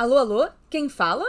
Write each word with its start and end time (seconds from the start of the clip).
Alô, 0.00 0.16
alô? 0.16 0.48
Quem 0.70 0.88
fala? 0.88 1.26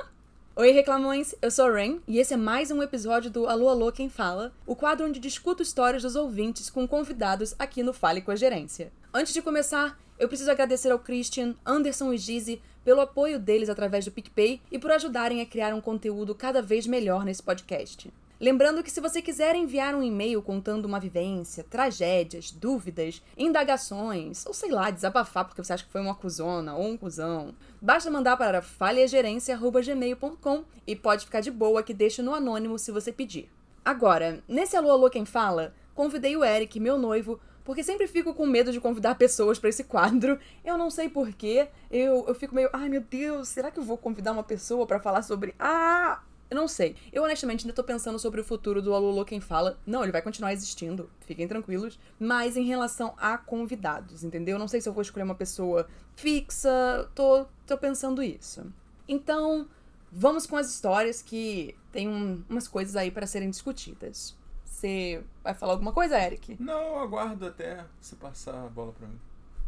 Oi, 0.56 0.72
reclamões! 0.72 1.36
Eu 1.42 1.52
sou 1.52 1.66
a 1.66 1.72
Rain 1.74 2.02
e 2.08 2.20
esse 2.20 2.34
é 2.34 2.38
mais 2.38 2.72
um 2.72 2.82
episódio 2.82 3.30
do 3.30 3.46
Alô, 3.46 3.68
alô? 3.68 3.92
Quem 3.92 4.08
fala? 4.08 4.54
O 4.66 4.78
quadro 4.78 5.06
onde 5.06 5.20
discuto 5.20 5.62
histórias 5.62 6.04
dos 6.04 6.16
ouvintes 6.16 6.70
com 6.70 6.88
convidados 6.88 7.54
aqui 7.60 7.84
no 7.84 7.92
Fale 7.92 8.22
com 8.22 8.32
a 8.32 8.36
Gerência. 8.38 8.90
Antes 9.14 9.34
de 9.34 9.42
começar, 9.42 10.00
eu 10.18 10.30
preciso 10.30 10.50
agradecer 10.50 10.90
ao 10.90 11.00
Christian, 11.00 11.54
Anderson 11.66 12.14
e 12.14 12.18
Gizzy 12.18 12.62
pelo 12.82 13.02
apoio 13.02 13.38
deles 13.38 13.68
através 13.68 14.06
do 14.06 14.12
PicPay 14.12 14.62
e 14.72 14.80
por 14.80 14.90
ajudarem 14.90 15.42
a 15.42 15.46
criar 15.46 15.74
um 15.76 15.82
conteúdo 15.82 16.34
cada 16.34 16.62
vez 16.62 16.88
melhor 16.88 17.26
nesse 17.26 17.44
podcast. 17.44 18.10
Lembrando 18.42 18.82
que 18.82 18.90
se 18.90 19.00
você 19.00 19.22
quiser 19.22 19.54
enviar 19.54 19.94
um 19.94 20.02
e-mail 20.02 20.42
contando 20.42 20.86
uma 20.86 21.00
vivência, 21.00 21.64
tragédias, 21.64 22.50
dúvidas, 22.50 23.22
indagações, 23.38 24.44
ou 24.48 24.54
sei 24.54 24.72
lá, 24.72 24.90
desabafar 24.90 25.46
porque 25.46 25.64
você 25.64 25.74
acha 25.74 25.84
que 25.84 25.92
foi 25.92 26.02
uma 26.02 26.16
cuzona 26.16 26.74
ou 26.74 26.88
um 26.88 26.98
cuzão, 26.98 27.54
basta 27.82 28.12
mandar 28.12 28.38
para 28.38 28.62
falhagerência.gmail.com 28.62 30.64
e 30.86 30.96
pode 30.96 31.26
ficar 31.26 31.42
de 31.42 31.50
boa 31.50 31.82
que 31.82 31.94
deixo 31.94 32.22
no 32.22 32.34
anônimo 32.34 32.78
se 32.78 32.92
você 32.92 33.12
pedir. 33.12 33.50
Agora, 33.84 34.44
nesse 34.48 34.78
Alô 34.78 34.92
Alô 34.92 35.10
Quem 35.10 35.26
Fala, 35.26 35.74
convidei 35.96 36.38
o 36.38 36.46
Eric, 36.46 36.80
meu 36.80 36.98
noivo, 36.98 37.40
porque 37.64 37.84
sempre 37.84 38.08
fico 38.08 38.34
com 38.34 38.46
medo 38.46 38.72
de 38.72 38.80
convidar 38.80 39.16
pessoas 39.16 39.58
para 39.58 39.70
esse 39.70 39.84
quadro. 39.84 40.38
Eu 40.64 40.78
não 40.78 40.92
sei 40.92 41.10
porquê. 41.10 41.68
Eu, 41.90 42.26
eu 42.28 42.36
fico 42.36 42.54
meio, 42.54 42.70
ai 42.72 42.90
meu 42.90 43.02
Deus, 43.02 43.48
será 43.48 43.72
que 43.72 43.80
eu 43.80 43.84
vou 43.84 43.98
convidar 43.98 44.32
uma 44.32 44.44
pessoa 44.44 44.86
para 44.86 45.00
falar 45.00 45.24
sobre. 45.24 45.56
Ah! 45.60 46.22
Eu 46.52 46.58
não 46.58 46.68
sei. 46.68 46.98
Eu 47.14 47.24
honestamente 47.24 47.64
ainda 47.64 47.74
tô 47.74 47.82
pensando 47.82 48.20
sobre 48.20 48.42
o 48.42 48.44
futuro 48.44 48.82
do 48.82 48.94
Alolo 48.94 49.24
Quem 49.24 49.40
Fala. 49.40 49.80
Não, 49.86 50.04
ele 50.04 50.12
vai 50.12 50.22
continuar 50.22 50.52
existindo, 50.52 51.10
fiquem 51.22 51.48
tranquilos. 51.48 51.98
Mas 52.20 52.58
em 52.58 52.66
relação 52.66 53.14
a 53.18 53.38
convidados, 53.38 54.26
entendeu? 54.26 54.56
Eu 54.56 54.60
não 54.60 54.68
sei 54.68 54.82
se 54.82 54.90
eu 54.90 54.92
vou 54.92 55.02
escolher 55.02 55.24
uma 55.24 55.34
pessoa 55.34 55.88
fixa, 56.14 57.10
tô, 57.16 57.46
tô 57.66 57.78
pensando 57.78 58.22
isso. 58.22 58.70
Então, 59.08 59.66
vamos 60.12 60.46
com 60.46 60.58
as 60.58 60.70
histórias 60.70 61.22
que 61.22 61.74
tem 61.90 62.10
um, 62.10 62.44
umas 62.50 62.68
coisas 62.68 62.98
aí 62.98 63.10
para 63.10 63.26
serem 63.26 63.50
discutidas. 63.50 64.36
Você 64.66 65.24
vai 65.42 65.54
falar 65.54 65.72
alguma 65.72 65.94
coisa, 65.94 66.20
Eric? 66.20 66.58
Não, 66.60 66.82
eu 66.82 67.00
aguardo 67.00 67.46
até 67.46 67.86
você 68.02 68.18
passar 68.18 68.66
a 68.66 68.68
bola 68.68 68.92
pra 68.92 69.08
mim. 69.08 69.18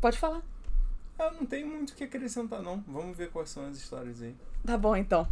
Pode 0.02 0.20
falar. 0.20 0.44
Eu 1.18 1.32
não 1.32 1.46
tenho 1.46 1.66
muito 1.66 1.92
o 1.92 1.96
que 1.96 2.04
acrescentar, 2.04 2.62
não. 2.62 2.84
Vamos 2.86 3.16
ver 3.16 3.32
quais 3.32 3.52
são 3.52 3.66
as 3.68 3.78
histórias 3.78 4.22
aí. 4.22 4.36
Tá 4.66 4.78
bom, 4.78 4.98
então. 4.98 5.26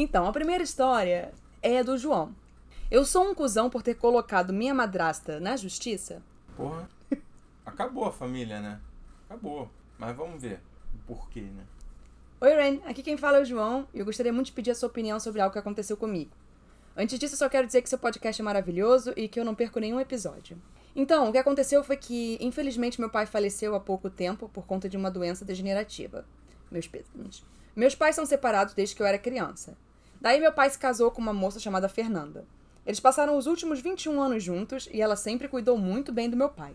Então, 0.00 0.28
a 0.28 0.32
primeira 0.32 0.62
história 0.62 1.32
é 1.60 1.82
do 1.82 1.98
João. 1.98 2.32
Eu 2.88 3.04
sou 3.04 3.28
um 3.28 3.34
cuzão 3.34 3.68
por 3.68 3.82
ter 3.82 3.96
colocado 3.96 4.52
minha 4.52 4.72
madrasta 4.72 5.40
na 5.40 5.56
justiça? 5.56 6.22
Porra. 6.56 6.88
Acabou 7.66 8.04
a 8.04 8.12
família, 8.12 8.60
né? 8.60 8.80
Acabou. 9.28 9.68
Mas 9.98 10.16
vamos 10.16 10.40
ver 10.40 10.60
o 10.94 10.98
porquê, 11.04 11.40
né? 11.40 11.64
Oi, 12.40 12.54
Ren. 12.54 12.78
Aqui 12.86 13.02
quem 13.02 13.16
fala 13.16 13.38
é 13.38 13.42
o 13.42 13.44
João 13.44 13.88
e 13.92 13.98
eu 13.98 14.04
gostaria 14.04 14.32
muito 14.32 14.46
de 14.46 14.52
pedir 14.52 14.70
a 14.70 14.74
sua 14.76 14.88
opinião 14.88 15.18
sobre 15.18 15.40
algo 15.40 15.52
que 15.52 15.58
aconteceu 15.58 15.96
comigo. 15.96 16.30
Antes 16.96 17.18
disso, 17.18 17.34
eu 17.34 17.38
só 17.38 17.48
quero 17.48 17.66
dizer 17.66 17.82
que 17.82 17.88
seu 17.88 17.98
podcast 17.98 18.40
é 18.40 18.44
maravilhoso 18.44 19.12
e 19.16 19.26
que 19.26 19.40
eu 19.40 19.44
não 19.44 19.56
perco 19.56 19.80
nenhum 19.80 19.98
episódio. 19.98 20.56
Então, 20.94 21.28
o 21.28 21.32
que 21.32 21.38
aconteceu 21.38 21.82
foi 21.82 21.96
que, 21.96 22.38
infelizmente, 22.40 23.00
meu 23.00 23.10
pai 23.10 23.26
faleceu 23.26 23.74
há 23.74 23.80
pouco 23.80 24.08
tempo 24.08 24.48
por 24.48 24.64
conta 24.64 24.88
de 24.88 24.96
uma 24.96 25.10
doença 25.10 25.44
degenerativa. 25.44 26.24
Meus 26.70 26.86
pêsames. 26.86 27.42
Meus 27.74 27.96
pais 27.96 28.14
são 28.14 28.24
separados 28.24 28.74
desde 28.74 28.94
que 28.94 29.02
eu 29.02 29.06
era 29.06 29.18
criança. 29.18 29.76
Daí 30.20 30.40
meu 30.40 30.52
pai 30.52 30.68
se 30.68 30.78
casou 30.78 31.10
com 31.10 31.20
uma 31.20 31.32
moça 31.32 31.60
chamada 31.60 31.88
Fernanda. 31.88 32.44
Eles 32.84 33.00
passaram 33.00 33.36
os 33.36 33.46
últimos 33.46 33.80
21 33.80 34.20
anos 34.20 34.42
juntos 34.42 34.88
e 34.92 35.00
ela 35.00 35.14
sempre 35.14 35.48
cuidou 35.48 35.76
muito 35.76 36.12
bem 36.12 36.28
do 36.28 36.36
meu 36.36 36.48
pai. 36.48 36.74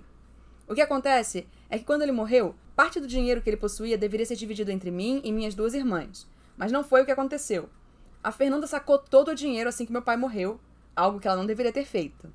O 0.67 0.73
que 0.73 0.81
acontece 0.81 1.47
é 1.69 1.77
que 1.77 1.83
quando 1.83 2.03
ele 2.03 2.11
morreu, 2.11 2.55
parte 2.75 3.00
do 3.00 3.08
dinheiro 3.08 3.41
que 3.41 3.50
ele 3.50 3.57
possuía 3.57 3.97
deveria 3.97 4.25
ser 4.25 4.35
dividido 4.35 4.72
entre 4.72 4.91
mim 4.91 5.22
e 5.23 5.31
minhas 5.31 5.56
duas 5.56 5.73
irmãs. 5.73 6.28
Mas 6.56 6.72
não 6.72 6.84
foi 6.84 7.01
o 7.01 7.06
que 7.06 7.12
aconteceu. 7.12 7.69
A 8.23 8.31
Fernanda 8.31 8.66
sacou 8.66 8.97
todo 8.97 9.31
o 9.31 9.35
dinheiro 9.35 9.67
assim 9.67 9.85
que 9.85 9.91
meu 9.91 10.01
pai 10.01 10.16
morreu, 10.16 10.59
algo 10.96 11.19
que 11.19 11.28
ela 11.28 11.35
não 11.35 11.46
deveria 11.46 11.73
ter 11.73 11.85
feito. 11.85 12.31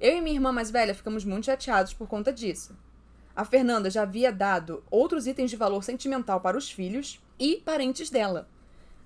Eu 0.00 0.16
e 0.16 0.20
minha 0.20 0.36
irmã 0.36 0.52
mais 0.52 0.70
velha 0.70 0.94
ficamos 0.94 1.24
muito 1.24 1.46
chateados 1.46 1.92
por 1.92 2.08
conta 2.08 2.32
disso. 2.32 2.74
A 3.34 3.44
Fernanda 3.44 3.90
já 3.90 4.02
havia 4.02 4.32
dado 4.32 4.82
outros 4.90 5.26
itens 5.26 5.50
de 5.50 5.56
valor 5.56 5.84
sentimental 5.84 6.40
para 6.40 6.56
os 6.56 6.70
filhos 6.70 7.20
e 7.38 7.56
parentes 7.56 8.08
dela. 8.08 8.48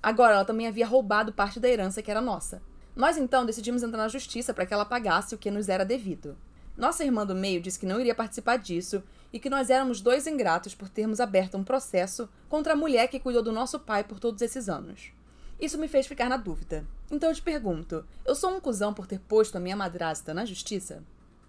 Agora, 0.02 0.34
ela 0.34 0.44
também 0.44 0.66
havia 0.66 0.86
roubado 0.86 1.32
parte 1.32 1.60
da 1.60 1.68
herança 1.68 2.02
que 2.02 2.10
era 2.10 2.20
nossa. 2.20 2.62
Nós 2.96 3.16
então 3.16 3.46
decidimos 3.46 3.82
entrar 3.82 3.98
na 3.98 4.08
justiça 4.08 4.52
para 4.52 4.66
que 4.66 4.74
ela 4.74 4.84
pagasse 4.84 5.34
o 5.34 5.38
que 5.38 5.50
nos 5.50 5.68
era 5.68 5.84
devido. 5.84 6.36
Nossa 6.76 7.04
irmã 7.04 7.26
do 7.26 7.34
meio 7.34 7.60
disse 7.60 7.78
que 7.78 7.86
não 7.86 8.00
iria 8.00 8.14
participar 8.14 8.56
disso 8.56 9.02
e 9.32 9.38
que 9.38 9.50
nós 9.50 9.70
éramos 9.70 10.00
dois 10.00 10.26
ingratos 10.26 10.74
por 10.74 10.88
termos 10.88 11.20
aberto 11.20 11.56
um 11.56 11.64
processo 11.64 12.28
contra 12.48 12.72
a 12.72 12.76
mulher 12.76 13.08
que 13.08 13.20
cuidou 13.20 13.42
do 13.42 13.52
nosso 13.52 13.78
pai 13.78 14.02
por 14.02 14.18
todos 14.18 14.40
esses 14.42 14.68
anos. 14.68 15.12
Isso 15.60 15.78
me 15.78 15.88
fez 15.88 16.06
ficar 16.06 16.28
na 16.28 16.38
dúvida. 16.38 16.86
Então 17.10 17.28
eu 17.28 17.34
te 17.34 17.42
pergunto: 17.42 18.04
eu 18.24 18.34
sou 18.34 18.50
um 18.50 18.60
cuzão 18.60 18.94
por 18.94 19.06
ter 19.06 19.20
posto 19.20 19.56
a 19.56 19.60
minha 19.60 19.76
madrasta 19.76 20.32
na 20.32 20.46
justiça? 20.46 21.02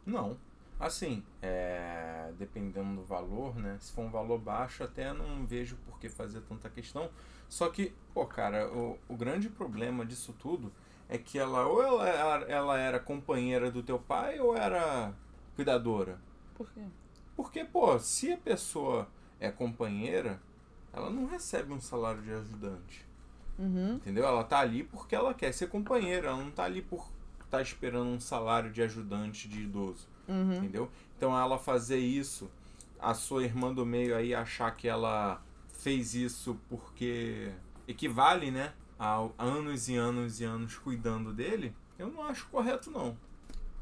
Não. 0.06 0.38
Assim, 0.82 1.24
é... 1.42 2.32
dependendo 2.38 2.96
do 2.96 3.04
valor, 3.04 3.56
né? 3.56 3.78
Se 3.80 3.92
for 3.94 4.02
um 4.02 4.10
valor 4.10 4.40
baixo, 4.40 4.84
até 4.84 5.14
não 5.14 5.46
vejo 5.46 5.78
por 5.86 6.00
que 6.00 6.10
fazer 6.10 6.42
tanta 6.42 6.70
questão. 6.70 7.10
Só 7.48 7.70
que, 7.70 7.94
pô, 8.14 8.26
cara, 8.26 8.68
o, 8.72 8.98
o 9.08 9.16
grande 9.16 9.48
problema 9.50 10.06
disso 10.06 10.34
tudo 10.34 10.72
é 11.08 11.18
que 11.18 11.38
ela 11.38 11.68
ou 11.68 11.84
ela, 11.84 12.44
ela 12.46 12.80
era 12.80 13.00
companheira 13.00 13.70
do 13.70 13.84
teu 13.84 14.00
pai 14.00 14.40
ou 14.40 14.56
era 14.56 15.14
cuidadora. 15.56 16.20
Por 16.56 16.72
quê? 16.72 16.82
Porque, 17.36 17.66
pô, 17.66 18.00
se 18.00 18.32
a 18.32 18.38
pessoa 18.38 19.08
é 19.40 19.52
companheira, 19.52 20.42
ela 20.94 21.10
não 21.10 21.26
recebe 21.26 21.74
um 21.74 21.82
salário 21.82 22.22
de 22.22 22.32
ajudante. 22.32 23.06
Uhum. 23.60 23.96
Entendeu? 23.96 24.26
Ela 24.26 24.44
tá 24.44 24.60
ali 24.60 24.84
porque 24.84 25.16
ela 25.16 25.34
quer 25.34 25.54
ser 25.54 25.68
companheira, 25.68 26.30
ela 26.30 26.38
não 26.38 26.52
tá 26.52 26.64
ali 26.64 26.82
por 26.82 27.10
estar 27.36 27.58
tá 27.58 27.62
esperando 27.62 28.10
um 28.10 28.20
salário 28.20 28.72
de 28.72 28.82
ajudante 28.82 29.48
de 29.48 29.62
idoso. 29.62 30.08
Uhum. 30.32 30.54
Entendeu? 30.56 30.90
Então 31.18 31.38
ela 31.38 31.58
fazer 31.60 32.00
isso, 32.00 32.50
a 33.00 33.14
sua 33.14 33.44
irmã 33.44 33.74
do 33.74 33.86
meio 33.86 34.16
aí 34.16 34.34
achar 34.34 34.72
que 34.76 34.88
ela 34.88 35.42
fez 35.74 36.14
isso 36.16 36.58
porque 36.70 37.52
equivale, 37.88 38.52
né, 38.52 38.74
a 38.98 39.28
anos 39.38 39.90
e 39.90 39.96
anos 39.96 40.40
e 40.40 40.44
anos 40.44 40.78
cuidando 40.78 41.34
dele, 41.34 41.76
eu 41.98 42.08
não 42.08 42.24
acho 42.24 42.48
correto 42.50 42.90
não. 42.92 43.18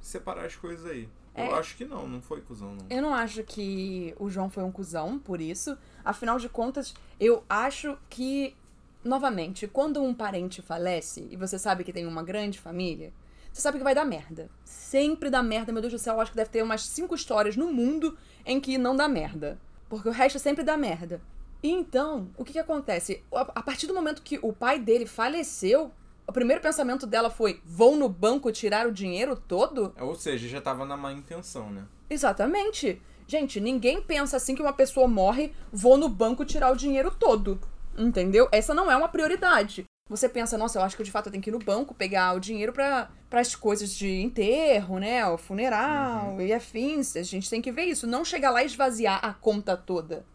Separar 0.01 0.45
as 0.45 0.55
coisas 0.55 0.85
aí. 0.89 1.09
Eu 1.35 1.43
É. 1.55 1.59
acho 1.59 1.75
que 1.77 1.85
não, 1.85 2.07
não 2.07 2.21
foi 2.21 2.41
cuzão 2.41 2.73
não. 2.75 2.85
Eu 2.89 3.01
não 3.01 3.13
acho 3.13 3.43
que 3.43 4.15
o 4.17 4.29
João 4.29 4.49
foi 4.49 4.63
um 4.63 4.71
cuzão 4.71 5.19
por 5.19 5.39
isso. 5.39 5.77
Afinal 6.03 6.39
de 6.39 6.49
contas, 6.49 6.93
eu 7.19 7.43
acho 7.49 7.97
que, 8.09 8.55
novamente, 9.03 9.67
quando 9.67 10.01
um 10.01 10.13
parente 10.13 10.61
falece 10.61 11.27
e 11.29 11.35
você 11.37 11.59
sabe 11.59 11.83
que 11.83 11.93
tem 11.93 12.07
uma 12.07 12.23
grande 12.23 12.59
família, 12.59 13.13
você 13.51 13.61
sabe 13.61 13.77
que 13.77 13.83
vai 13.83 13.95
dar 13.95 14.05
merda. 14.05 14.49
Sempre 14.63 15.29
dá 15.29 15.43
merda, 15.43 15.71
meu 15.71 15.81
Deus 15.81 15.93
do 15.93 15.99
céu. 15.99 16.15
Eu 16.15 16.21
acho 16.21 16.31
que 16.31 16.37
deve 16.37 16.49
ter 16.49 16.63
umas 16.63 16.85
cinco 16.85 17.15
histórias 17.15 17.55
no 17.55 17.71
mundo 17.71 18.17
em 18.45 18.59
que 18.59 18.77
não 18.77 18.95
dá 18.95 19.07
merda. 19.07 19.59
Porque 19.87 20.07
o 20.07 20.11
resto 20.11 20.39
sempre 20.39 20.63
dá 20.63 20.77
merda. 20.77 21.21
E 21.61 21.69
então, 21.69 22.29
o 22.37 22.45
que, 22.45 22.53
que 22.53 22.59
acontece? 22.59 23.23
A 23.33 23.41
a 23.55 23.61
partir 23.61 23.87
do 23.87 23.93
momento 23.93 24.21
que 24.21 24.39
o 24.41 24.53
pai 24.53 24.79
dele 24.79 25.05
faleceu, 25.05 25.91
o 26.25 26.31
primeiro 26.31 26.61
pensamento 26.61 27.07
dela 27.07 27.29
foi: 27.29 27.59
vou 27.65 27.95
no 27.95 28.07
banco 28.07 28.51
tirar 28.51 28.87
o 28.87 28.91
dinheiro 28.91 29.35
todo? 29.35 29.93
Ou 29.99 30.15
seja, 30.15 30.47
já 30.47 30.61
tava 30.61 30.85
na 30.85 30.95
má 30.95 31.11
intenção, 31.11 31.69
né? 31.71 31.85
Exatamente. 32.09 33.01
Gente, 33.27 33.59
ninguém 33.59 34.01
pensa 34.01 34.37
assim 34.37 34.55
que 34.55 34.61
uma 34.61 34.73
pessoa 34.73 35.07
morre, 35.07 35.53
vou 35.71 35.97
no 35.97 36.09
banco 36.09 36.45
tirar 36.45 36.71
o 36.71 36.75
dinheiro 36.75 37.11
todo. 37.11 37.59
Entendeu? 37.97 38.47
Essa 38.51 38.73
não 38.73 38.89
é 38.89 38.95
uma 38.95 39.09
prioridade. 39.09 39.85
Você 40.09 40.27
pensa, 40.27 40.57
nossa, 40.57 40.79
eu 40.79 40.83
acho 40.83 40.97
que 40.97 41.03
de 41.03 41.11
fato 41.11 41.27
eu 41.27 41.31
tenho 41.31 41.43
que 41.43 41.51
ir 41.51 41.53
no 41.53 41.59
banco 41.59 41.93
pegar 41.93 42.33
o 42.33 42.39
dinheiro 42.39 42.73
para 42.73 43.09
as 43.31 43.55
coisas 43.55 43.93
de 43.95 44.21
enterro, 44.21 44.97
né? 44.97 45.25
O 45.27 45.37
funeral 45.37 46.41
e 46.41 46.51
afins. 46.51 47.15
A 47.15 47.21
gente 47.21 47.47
tem 47.47 47.61
que 47.61 47.71
ver 47.71 47.83
isso. 47.83 48.07
Não 48.07 48.25
chegar 48.25 48.49
lá 48.49 48.63
e 48.63 48.65
esvaziar 48.65 49.23
a 49.23 49.33
conta 49.33 49.77
toda. 49.77 50.25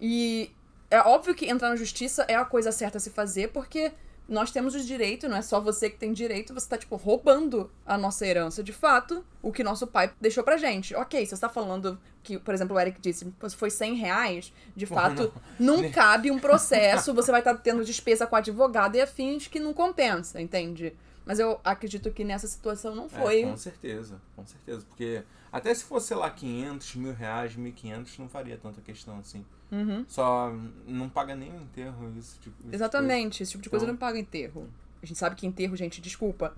E 0.00 0.50
é 0.90 1.00
óbvio 1.00 1.34
que 1.34 1.46
entrar 1.46 1.68
na 1.68 1.76
justiça 1.76 2.24
é 2.28 2.34
a 2.34 2.46
coisa 2.46 2.72
certa 2.72 2.96
a 2.96 3.00
se 3.00 3.10
fazer, 3.10 3.48
porque 3.48 3.92
nós 4.28 4.50
temos 4.50 4.74
o 4.74 4.80
direito, 4.80 5.28
não 5.28 5.36
é 5.36 5.42
só 5.42 5.58
você 5.58 5.88
que 5.88 5.96
tem 5.96 6.12
direito, 6.12 6.52
você 6.52 6.68
tá, 6.68 6.76
tipo, 6.76 6.96
roubando 6.96 7.70
a 7.86 7.96
nossa 7.96 8.26
herança 8.26 8.62
de 8.62 8.72
fato, 8.72 9.24
o 9.40 9.50
que 9.50 9.64
nosso 9.64 9.86
pai 9.86 10.12
deixou 10.20 10.44
pra 10.44 10.58
gente. 10.58 10.94
Ok, 10.94 11.24
você 11.24 11.34
está 11.34 11.48
falando 11.48 11.98
que, 12.22 12.38
por 12.38 12.52
exemplo, 12.52 12.76
o 12.76 12.80
Eric 12.80 13.00
disse, 13.00 13.24
"Pô, 13.24 13.48
se 13.48 13.56
foi 13.56 13.70
100 13.70 13.94
reais, 13.94 14.52
de 14.76 14.84
fato, 14.84 15.32
não 15.58 15.90
cabe 15.90 16.30
um 16.30 16.38
processo, 16.38 17.14
você 17.14 17.30
vai 17.30 17.40
estar 17.40 17.54
tendo 17.56 17.84
despesa 17.84 18.26
com 18.26 18.36
advogado 18.36 18.96
e 18.96 19.00
afins 19.00 19.46
que 19.46 19.58
não 19.58 19.72
compensa, 19.72 20.40
entende? 20.40 20.94
Mas 21.24 21.38
eu 21.38 21.60
acredito 21.62 22.10
que 22.10 22.24
nessa 22.24 22.46
situação 22.46 22.94
não 22.94 23.08
foi. 23.08 23.42
É, 23.42 23.50
com 23.50 23.56
certeza, 23.56 24.20
com 24.34 24.46
certeza. 24.46 24.86
Porque 24.88 25.22
até 25.52 25.72
se 25.74 25.84
fosse, 25.84 26.08
sei 26.08 26.16
lá, 26.16 26.30
500, 26.30 26.94
mil 26.96 27.12
reais, 27.14 27.56
1.500, 27.56 28.18
não 28.18 28.28
faria 28.28 28.56
tanta 28.56 28.80
questão 28.80 29.18
assim. 29.18 29.44
Uhum. 29.70 30.04
Só 30.08 30.52
não 30.86 31.08
paga 31.08 31.34
nem 31.34 31.48
enterro, 31.54 32.12
isso 32.18 32.38
tipo. 32.40 32.56
Exatamente, 32.72 33.42
esse 33.42 33.52
tipo 33.52 33.62
de 33.62 33.68
coisa 33.70 33.84
Então- 33.84 33.92
não 33.94 33.98
paga 33.98 34.18
enterro. 34.18 34.68
A 35.02 35.06
gente 35.06 35.16
sabe 35.18 35.36
que 35.36 35.46
enterro, 35.46 35.76
gente, 35.76 36.00
desculpa. 36.00 36.52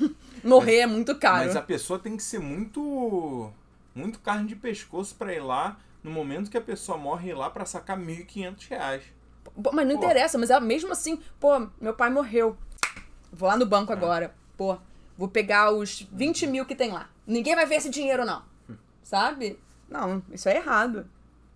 Uhum. 0.00 0.14
Morrer 0.42 0.78
é 0.78 0.86
muito 0.86 1.14
caro. 1.16 1.44
Mas 1.46 1.54
a 1.56 1.62
pessoa 1.62 1.98
tem 1.98 2.16
que 2.16 2.22
ser 2.22 2.40
muito. 2.40 3.50
Muito 3.94 4.18
carne 4.18 4.48
de 4.48 4.56
pescoço 4.56 5.14
pra 5.14 5.32
ir 5.32 5.40
lá 5.40 5.76
no 6.02 6.10
momento 6.10 6.50
que 6.50 6.56
a 6.56 6.60
pessoa 6.60 6.98
morre 6.98 7.30
ir 7.30 7.34
lá 7.34 7.48
pra 7.48 7.64
sacar 7.64 7.96
1.500 7.96 8.66
reais. 8.68 9.02
Pô, 9.62 9.70
Mas 9.72 9.86
não 9.86 9.96
Pô. 9.96 10.04
interessa, 10.04 10.36
mas 10.36 10.50
ela 10.50 10.60
mesmo 10.60 10.90
assim, 10.90 11.20
pô, 11.38 11.68
meu 11.80 11.94
pai 11.94 12.10
morreu. 12.10 12.56
Vou 13.32 13.48
lá 13.48 13.56
no 13.56 13.64
banco 13.64 13.92
É. 13.92 13.94
agora. 13.96 14.34
Pô, 14.56 14.76
vou 15.16 15.28
pegar 15.28 15.70
os 15.70 16.02
20 16.12 16.46
mil 16.46 16.66
que 16.66 16.74
tem 16.74 16.92
lá. 16.92 17.08
Ninguém 17.26 17.54
vai 17.54 17.66
ver 17.66 17.76
esse 17.76 17.90
dinheiro, 17.90 18.24
não. 18.24 18.42
Sabe? 19.02 19.58
Não, 19.88 20.22
isso 20.32 20.48
é 20.48 20.56
errado. 20.56 21.08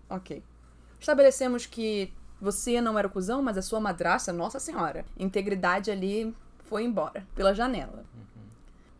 Ok. 0.09 0.43
Estabelecemos 0.99 1.65
que 1.65 2.13
você 2.41 2.79
não 2.79 2.97
era 2.97 3.07
o 3.07 3.11
cuzão, 3.11 3.41
mas 3.41 3.57
a 3.57 3.61
sua 3.61 3.79
madrasta, 3.79 4.31
nossa 4.31 4.59
senhora. 4.59 5.05
Integridade 5.17 5.91
ali 5.91 6.35
foi 6.63 6.83
embora, 6.83 7.25
pela 7.35 7.53
janela. 7.53 8.05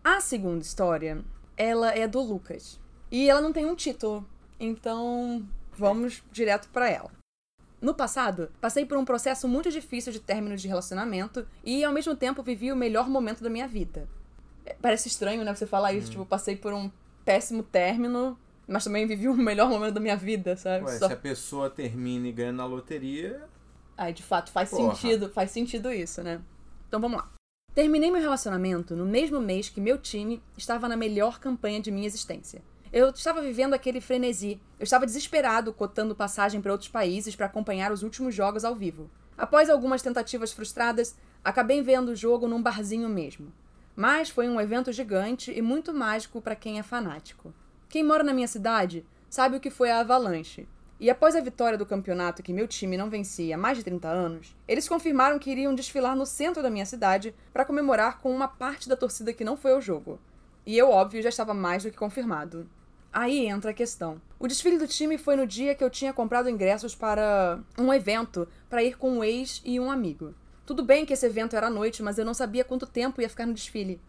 A 0.04 0.20
segunda 0.20 0.62
história, 0.62 1.24
ela 1.56 1.94
é 1.96 2.08
do 2.08 2.22
Lucas. 2.22 2.80
E 3.12 3.30
ela 3.30 3.42
não 3.42 3.54
tem 3.54 3.66
um 3.66 3.76
título. 3.76 4.28
Então, 4.60 5.46
vamos 5.74 6.24
direto 6.32 6.70
pra 6.70 6.90
ela. 6.90 7.12
No 7.82 7.94
passado, 7.94 8.52
passei 8.60 8.86
por 8.86 8.98
um 8.98 9.06
processo 9.06 9.48
muito 9.48 9.72
difícil 9.72 10.12
de 10.12 10.20
término 10.20 10.58
de 10.58 10.68
relacionamento 10.68 11.48
e, 11.64 11.84
ao 11.84 11.94
mesmo 11.94 12.14
tempo, 12.16 12.44
vivi 12.44 12.72
o 12.72 12.76
melhor 12.76 13.10
momento 13.10 13.42
da 13.42 13.50
minha 13.50 13.68
vida. 13.68 14.08
Parece 14.82 15.08
estranho, 15.08 15.44
né? 15.44 15.54
Você 15.54 15.66
falar 15.66 15.94
isso, 15.94 16.12
tipo, 16.12 16.26
passei 16.26 16.56
por 16.56 16.74
um 16.74 16.92
péssimo 17.26 17.64
término, 17.64 18.38
mas 18.68 18.84
também 18.84 19.06
vivi 19.08 19.28
o 19.28 19.34
melhor 19.36 19.70
momento 19.70 19.94
da 19.96 20.00
minha 20.00 20.18
vida, 20.18 20.56
sabe? 20.56 20.86
Ué, 20.86 20.98
Só- 20.98 21.08
se 21.08 21.14
a 21.14 21.18
pessoa 21.18 21.70
termina 21.70 22.28
e 22.28 22.32
ganha 22.32 22.52
na 22.52 22.66
loteria, 22.66 23.44
Aí, 23.98 24.14
de 24.14 24.24
fato, 24.24 24.50
faz 24.50 24.70
Porra. 24.70 24.96
sentido, 24.96 25.30
faz 25.30 25.52
sentido 25.52 25.92
isso, 25.92 26.24
né? 26.24 26.40
Então 26.88 27.02
vamos 27.02 27.18
lá. 27.18 27.30
Terminei 27.76 28.10
meu 28.10 28.22
relacionamento 28.22 28.96
no 28.96 29.06
mesmo 29.06 29.42
mês 29.42 29.68
que 29.68 29.82
meu 29.82 29.98
time 29.98 30.42
estava 30.58 30.88
na 30.88 30.96
melhor 30.96 31.38
campanha 31.38 31.82
de 31.82 31.92
minha 31.92 32.08
existência. 32.08 32.62
Eu 32.94 33.10
estava 33.10 33.42
vivendo 33.42 33.74
aquele 33.74 34.00
frenesi. 34.00 34.60
Eu 34.80 34.86
estava 34.86 35.06
desesperado, 35.06 35.74
cotando 35.74 36.16
passagem 36.16 36.62
para 36.62 36.72
outros 36.72 36.90
países 36.90 37.36
para 37.36 37.46
acompanhar 37.46 37.92
os 37.92 38.02
últimos 38.02 38.34
jogos 38.34 38.64
ao 38.64 38.74
vivo. 38.74 39.10
Após 39.38 39.70
algumas 39.70 40.02
tentativas 40.02 40.54
frustradas, 40.54 41.16
acabei 41.44 41.82
vendo 41.82 42.10
o 42.10 42.16
jogo 42.16 42.48
num 42.48 42.62
barzinho 42.62 43.10
mesmo. 43.10 43.52
Mas 44.00 44.30
foi 44.30 44.48
um 44.48 44.62
evento 44.62 44.94
gigante 44.94 45.52
e 45.52 45.62
muito 45.62 45.94
mágico 45.94 46.40
para 46.40 46.56
quem 46.56 46.80
é 46.80 46.84
fanático. 46.84 47.54
Quem 47.90 48.02
mora 48.02 48.24
na 48.24 48.34
minha 48.34 48.48
cidade 48.48 49.06
sabe 49.30 49.58
o 49.58 49.60
que 49.60 49.70
foi 49.70 49.92
a 49.92 50.00
Avalanche. 50.00 50.66
E 51.02 51.10
após 51.10 51.36
a 51.36 51.42
vitória 51.42 51.78
do 51.78 51.86
campeonato 51.86 52.42
que 52.42 52.54
meu 52.54 52.66
time 52.66 52.96
não 52.96 53.10
vencia 53.10 53.56
há 53.56 53.58
mais 53.58 53.78
de 53.78 53.84
30 53.84 54.08
anos, 54.08 54.56
eles 54.66 54.88
confirmaram 54.88 55.38
que 55.38 55.52
iriam 55.52 55.76
desfilar 55.76 56.16
no 56.16 56.26
centro 56.26 56.64
da 56.64 56.70
minha 56.70 56.86
cidade 56.86 57.36
para 57.52 57.66
comemorar 57.66 58.20
com 58.20 58.34
uma 58.34 58.48
parte 58.48 58.88
da 58.88 58.96
torcida 58.96 59.34
que 59.34 59.44
não 59.44 59.58
foi 59.58 59.74
ao 59.74 59.82
jogo. 59.82 60.18
E 60.66 60.78
eu, 60.78 60.90
óbvio, 60.90 61.22
já 61.22 61.28
estava 61.28 61.54
mais 61.54 61.84
do 61.84 61.92
que 61.92 61.98
confirmado. 61.98 62.70
Aí 63.12 63.48
entra 63.48 63.72
a 63.72 63.74
questão. 63.74 64.22
O 64.40 64.48
desfile 64.48 64.78
do 64.78 64.88
time 64.88 65.18
foi 65.18 65.36
no 65.36 65.46
dia 65.46 65.76
que 65.76 65.84
eu 65.84 65.90
tinha 65.90 66.14
comprado 66.14 66.50
ingressos 66.50 66.96
para 66.96 67.60
um 67.78 67.94
evento 67.94 68.48
para 68.70 68.82
ir 68.82 68.98
com 68.98 69.12
um 69.12 69.24
ex 69.26 69.62
e 69.66 69.78
um 69.78 69.92
amigo. 69.92 70.34
Tudo 70.70 70.84
bem 70.84 71.04
que 71.04 71.14
esse 71.14 71.26
evento 71.26 71.56
era 71.56 71.66
à 71.66 71.70
noite, 71.72 72.04
mas 72.04 72.20
eu 72.20 72.24
não 72.24 72.36
sabia 72.36 72.64
quanto 72.64 72.86
tempo 72.86 73.20
ia 73.20 73.28
ficar 73.28 73.48
no 73.48 73.56
desfile. 73.56 74.00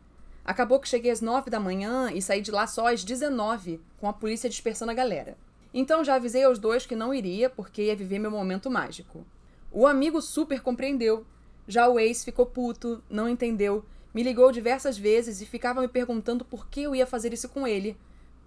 Acabou 0.45 0.79
que 0.79 0.87
cheguei 0.87 1.11
às 1.11 1.23
9 1.23 1.49
da 1.49 1.59
manhã 1.59 2.13
e 2.13 2.21
saí 2.21 2.43
de 2.43 2.51
lá 2.51 2.67
só 2.67 2.93
às 2.93 3.03
19, 3.03 3.81
com 3.97 4.07
a 4.07 4.13
polícia 4.13 4.51
dispersando 4.51 4.91
a 4.91 4.95
galera. 4.95 5.39
Então 5.73 6.05
já 6.05 6.17
avisei 6.17 6.45
aos 6.45 6.59
dois 6.59 6.85
que 6.85 6.95
não 6.95 7.15
iria 7.15 7.49
porque 7.49 7.85
ia 7.85 7.97
viver 7.97 8.19
meu 8.19 8.31
momento 8.31 8.71
mágico. 8.71 9.25
O 9.73 9.87
amigo 9.87 10.21
super 10.21 10.61
compreendeu. 10.61 11.25
Já 11.67 11.89
o 11.89 11.99
ex 11.99 12.23
ficou 12.23 12.45
puto, 12.45 13.03
não 13.09 13.27
entendeu, 13.27 13.83
me 14.13 14.23
ligou 14.23 14.53
diversas 14.53 14.99
vezes 14.99 15.41
e 15.41 15.47
ficava 15.47 15.81
me 15.81 15.89
perguntando 15.89 16.45
por 16.45 16.69
que 16.69 16.83
eu 16.83 16.95
ia 16.95 17.07
fazer 17.07 17.33
isso 17.33 17.49
com 17.49 17.67
ele. 17.67 17.97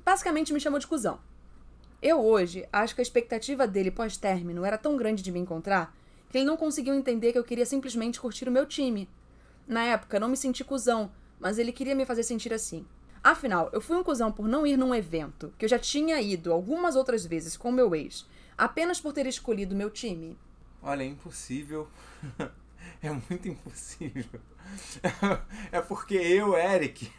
Basicamente 0.06 0.54
me 0.54 0.60
chamou 0.60 0.78
de 0.78 0.86
cuzão. 0.86 1.20
Eu 2.00 2.24
hoje 2.24 2.64
acho 2.72 2.94
que 2.94 3.02
a 3.02 3.08
expectativa 3.10 3.66
dele 3.66 3.90
pós-término 3.90 4.64
era 4.64 4.78
tão 4.78 4.96
grande 4.98 5.24
de 5.24 5.32
me 5.32 5.40
encontrar 5.40 5.98
que 6.34 6.40
ele 6.40 6.46
não 6.46 6.58
conseguiu 6.58 6.96
entender 6.96 7.32
que 7.32 7.38
eu 7.38 7.44
queria 7.44 7.64
simplesmente 7.64 8.20
curtir 8.20 8.50
o 8.50 8.52
meu 8.52 8.66
time. 8.66 9.08
Na 9.68 9.84
época, 9.84 10.20
não 10.20 10.28
me 10.28 10.36
senti 10.36 10.64
cuzão, 10.64 11.12
mas 11.40 11.60
ele 11.60 11.72
queria 11.72 11.94
me 11.94 12.08
fazer 12.08 12.24
sentir 12.24 12.52
assim. 12.52 12.88
Afinal, 13.24 13.70
eu 13.72 13.80
fui 13.80 13.96
um 13.96 14.04
cuzão 14.04 14.32
por 14.32 14.48
não 14.48 14.66
ir 14.66 14.76
num 14.76 14.96
evento 14.96 15.54
que 15.60 15.66
eu 15.66 15.70
já 15.70 15.78
tinha 15.78 16.20
ido 16.20 16.52
algumas 16.52 16.96
outras 16.96 17.24
vezes 17.24 17.56
com 17.56 17.72
meu 17.72 17.94
ex, 17.94 18.26
apenas 18.58 19.00
por 19.00 19.14
ter 19.14 19.28
escolhido 19.28 19.76
meu 19.76 19.92
time. 19.92 20.36
olha, 20.82 21.04
é 21.04 21.06
impossível. 21.06 21.88
é 23.00 23.12
muito 23.12 23.48
impossível. 23.48 24.42
é 25.72 25.82
porque 25.82 26.16
eu, 26.16 26.58
Eric, 26.58 27.12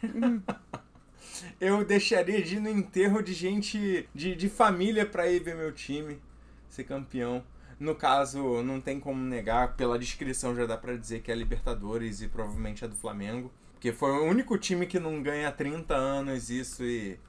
eu 1.61 1.85
deixaria 1.85 2.43
de 2.43 2.57
ir 2.57 2.59
no 2.59 2.69
enterro 2.69 3.21
de 3.21 3.33
gente 3.33 4.09
de, 4.13 4.35
de 4.35 4.49
família 4.49 5.05
pra 5.05 5.31
ir 5.31 5.39
ver 5.39 5.55
meu 5.55 5.71
time 5.71 6.19
ser 6.67 6.83
campeão. 6.83 7.41
No 7.79 7.93
caso, 7.95 8.61
não 8.63 8.79
tem 8.79 8.99
como 8.99 9.21
negar, 9.21 9.75
pela 9.75 9.99
descrição 9.99 10.55
já 10.55 10.65
dá 10.65 10.77
pra 10.77 10.95
dizer 10.95 11.21
que 11.21 11.31
é 11.31 11.35
Libertadores 11.35 12.21
e 12.21 12.27
provavelmente 12.27 12.85
é 12.85 12.87
do 12.87 12.95
Flamengo. 12.95 13.51
Porque 13.73 13.91
foi 13.91 14.11
o 14.11 14.23
único 14.23 14.57
time 14.57 14.85
que 14.85 14.99
não 14.99 15.21
ganha 15.21 15.49
há 15.49 15.51
30 15.51 15.93
anos 15.93 16.49
isso 16.49 16.83
e, 16.83 17.19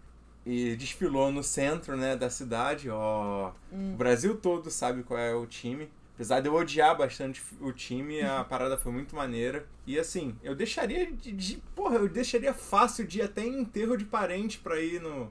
e 0.47 0.77
desfilou 0.77 1.33
no 1.33 1.43
centro 1.43 1.97
né, 1.97 2.17
da 2.17 2.31
cidade. 2.31 2.89
Ó, 2.89 3.53
O 3.73 3.97
Brasil 3.97 4.37
todo 4.37 4.71
sabe 4.71 5.03
qual 5.03 5.19
é 5.19 5.35
o 5.35 5.47
time. 5.47 5.91
Apesar 6.15 6.41
de 6.41 6.49
eu 6.49 6.55
odiar 6.55 6.97
bastante 6.97 7.43
o 7.61 7.73
time, 7.73 8.23
a 8.23 8.43
parada 8.49 8.79
foi 8.79 8.91
muito 8.93 9.15
maneira. 9.17 9.67
E 9.87 9.99
assim, 9.99 10.35
eu 10.43 10.55
deixaria 10.55 11.11
de, 11.13 11.33
de- 11.33 11.63
Porra, 11.75 11.97
eu 11.97 12.09
deixaria 12.09 12.55
fácil 12.55 13.07
de 13.07 13.19
ir 13.19 13.23
até 13.23 13.45
em 13.45 13.61
enterro 13.61 13.97
de 13.97 14.05
parente 14.05 14.59
pra 14.59 14.81
ir 14.81 15.01
no, 15.03 15.31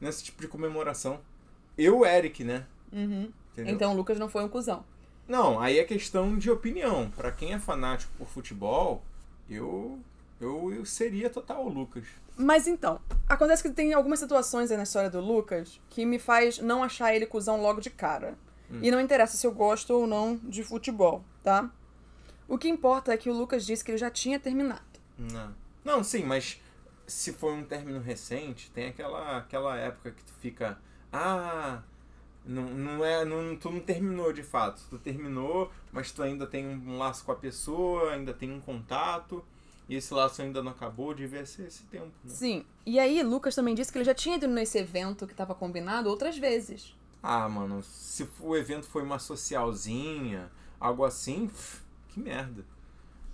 nesse 0.00 0.24
tipo 0.24 0.40
de 0.40 0.48
comemoração. 0.48 1.20
Eu, 1.78 2.04
Eric, 2.04 2.42
né? 2.42 2.66
Entendeu? 3.54 3.74
Então 3.74 3.92
o 3.92 3.96
Lucas 3.96 4.18
não 4.18 4.28
foi 4.28 4.44
um 4.44 4.48
cuzão. 4.48 4.84
Não, 5.26 5.58
aí 5.58 5.78
é 5.78 5.84
questão 5.84 6.36
de 6.36 6.50
opinião. 6.50 7.10
Pra 7.16 7.32
quem 7.32 7.54
é 7.54 7.58
fanático 7.58 8.12
por 8.18 8.28
futebol, 8.28 9.02
eu, 9.48 9.98
eu, 10.40 10.72
eu 10.72 10.84
seria 10.84 11.30
total 11.30 11.64
o 11.64 11.68
Lucas. 11.68 12.04
Mas 12.36 12.66
então, 12.66 13.00
acontece 13.28 13.62
que 13.62 13.70
tem 13.70 13.94
algumas 13.94 14.18
situações 14.18 14.70
aí 14.70 14.76
na 14.76 14.82
história 14.82 15.08
do 15.08 15.20
Lucas 15.20 15.80
que 15.88 16.04
me 16.04 16.18
faz 16.18 16.58
não 16.58 16.82
achar 16.82 17.14
ele 17.14 17.26
cuzão 17.26 17.62
logo 17.62 17.80
de 17.80 17.90
cara. 17.90 18.36
E 18.82 18.90
não 18.90 19.00
interessa 19.00 19.36
se 19.36 19.46
eu 19.46 19.52
gosto 19.52 19.92
ou 19.92 20.06
não 20.06 20.36
de 20.36 20.64
futebol, 20.64 21.22
tá? 21.44 21.70
O 22.48 22.58
que 22.58 22.68
importa 22.68 23.12
é 23.12 23.16
que 23.16 23.30
o 23.30 23.32
Lucas 23.32 23.64
disse 23.64 23.84
que 23.84 23.90
ele 23.92 23.98
já 23.98 24.10
tinha 24.10 24.40
terminado. 24.40 24.82
Não. 25.16 25.54
Não, 25.84 26.02
sim, 26.02 26.24
mas 26.24 26.60
se 27.06 27.32
for 27.32 27.52
um 27.52 27.62
término 27.62 28.00
recente, 28.00 28.70
tem 28.70 28.88
aquela, 28.88 29.38
aquela 29.38 29.76
época 29.76 30.10
que 30.10 30.24
tu 30.24 30.32
fica. 30.40 30.78
Ah, 31.12 31.82
não, 32.46 32.64
não 32.64 33.04
é. 33.04 33.24
Não, 33.24 33.56
tu 33.56 33.70
não 33.70 33.80
terminou 33.80 34.32
de 34.32 34.42
fato. 34.42 34.82
Tu 34.90 34.98
terminou, 34.98 35.70
mas 35.92 36.12
tu 36.12 36.22
ainda 36.22 36.46
tem 36.46 36.66
um 36.66 36.98
laço 36.98 37.24
com 37.24 37.32
a 37.32 37.36
pessoa, 37.36 38.12
ainda 38.12 38.34
tem 38.34 38.52
um 38.52 38.60
contato. 38.60 39.44
E 39.88 39.96
esse 39.96 40.14
laço 40.14 40.40
ainda 40.40 40.62
não 40.62 40.72
acabou, 40.72 41.14
devia 41.14 41.44
ser 41.44 41.66
esse 41.66 41.82
tempo, 41.84 42.12
né? 42.24 42.30
Sim. 42.30 42.64
E 42.86 42.98
aí, 42.98 43.22
Lucas 43.22 43.54
também 43.54 43.74
disse 43.74 43.92
que 43.92 43.98
ele 43.98 44.04
já 44.04 44.14
tinha 44.14 44.36
ido 44.36 44.46
nesse 44.46 44.78
evento 44.78 45.26
que 45.26 45.32
estava 45.32 45.54
combinado 45.54 46.08
outras 46.08 46.38
vezes. 46.38 46.96
Ah, 47.22 47.48
mano, 47.48 47.82
se 47.82 48.28
o 48.40 48.56
evento 48.56 48.86
foi 48.86 49.02
uma 49.02 49.18
socialzinha, 49.18 50.50
algo 50.80 51.04
assim, 51.04 51.48
pff, 51.48 51.82
que 52.08 52.20
merda. 52.20 52.64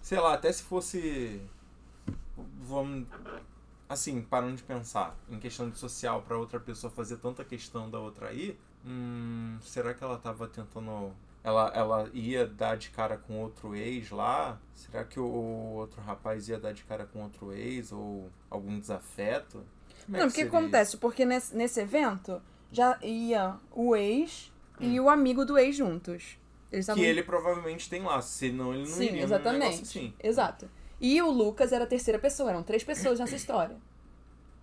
Sei 0.00 0.18
lá, 0.18 0.34
até 0.34 0.50
se 0.52 0.62
fosse. 0.62 1.40
Vamos. 2.62 3.06
Assim, 3.88 4.22
parando 4.22 4.56
de 4.56 4.62
pensar 4.62 5.16
em 5.28 5.38
questão 5.38 5.68
de 5.68 5.76
social 5.76 6.22
pra 6.22 6.38
outra 6.38 6.60
pessoa 6.60 6.90
fazer 6.90 7.16
tanta 7.16 7.44
questão 7.44 7.90
da 7.90 7.98
outra 7.98 8.28
aí, 8.28 8.56
hum, 8.84 9.58
será 9.62 9.94
que 9.94 10.02
ela 10.02 10.18
tava 10.18 10.48
tentando. 10.48 11.12
Ela, 11.42 11.72
ela 11.74 12.10
ia 12.12 12.46
dar 12.46 12.76
de 12.76 12.90
cara 12.90 13.16
com 13.16 13.40
outro 13.40 13.74
ex 13.74 14.10
lá? 14.10 14.60
Será 14.74 15.04
que 15.04 15.18
o 15.18 15.24
outro 15.24 16.00
rapaz 16.02 16.48
ia 16.48 16.58
dar 16.58 16.72
de 16.72 16.84
cara 16.84 17.06
com 17.06 17.22
outro 17.22 17.52
ex? 17.52 17.92
Ou 17.92 18.30
algum 18.50 18.78
desafeto? 18.78 19.64
Como 20.04 20.16
é 20.16 20.20
não, 20.20 20.26
que 20.28 20.32
o 20.32 20.34
que 20.34 20.56
acontece? 20.56 20.96
Porque 20.98 21.24
nesse, 21.24 21.56
nesse 21.56 21.80
evento 21.80 22.42
já 22.70 22.98
ia 23.02 23.56
o 23.70 23.96
ex 23.96 24.52
e 24.78 25.00
o 25.00 25.08
amigo 25.08 25.44
do 25.44 25.58
ex 25.58 25.76
juntos. 25.76 26.38
Eles 26.70 26.86
Que 26.86 27.00
ele 27.00 27.22
provavelmente 27.22 27.88
tem 27.90 28.02
lá, 28.02 28.20
senão 28.22 28.72
ele 28.72 28.88
não 28.88 28.96
Sim, 28.96 29.06
iria 29.06 29.24
exatamente. 29.24 29.82
assim. 29.82 30.14
Exato. 30.22 30.70
E 31.00 31.20
o 31.20 31.30
Lucas 31.30 31.72
era 31.72 31.84
a 31.84 31.86
terceira 31.86 32.18
pessoa, 32.18 32.50
eram 32.50 32.62
três 32.62 32.84
pessoas 32.84 33.18
nessa 33.18 33.34
história. 33.36 33.76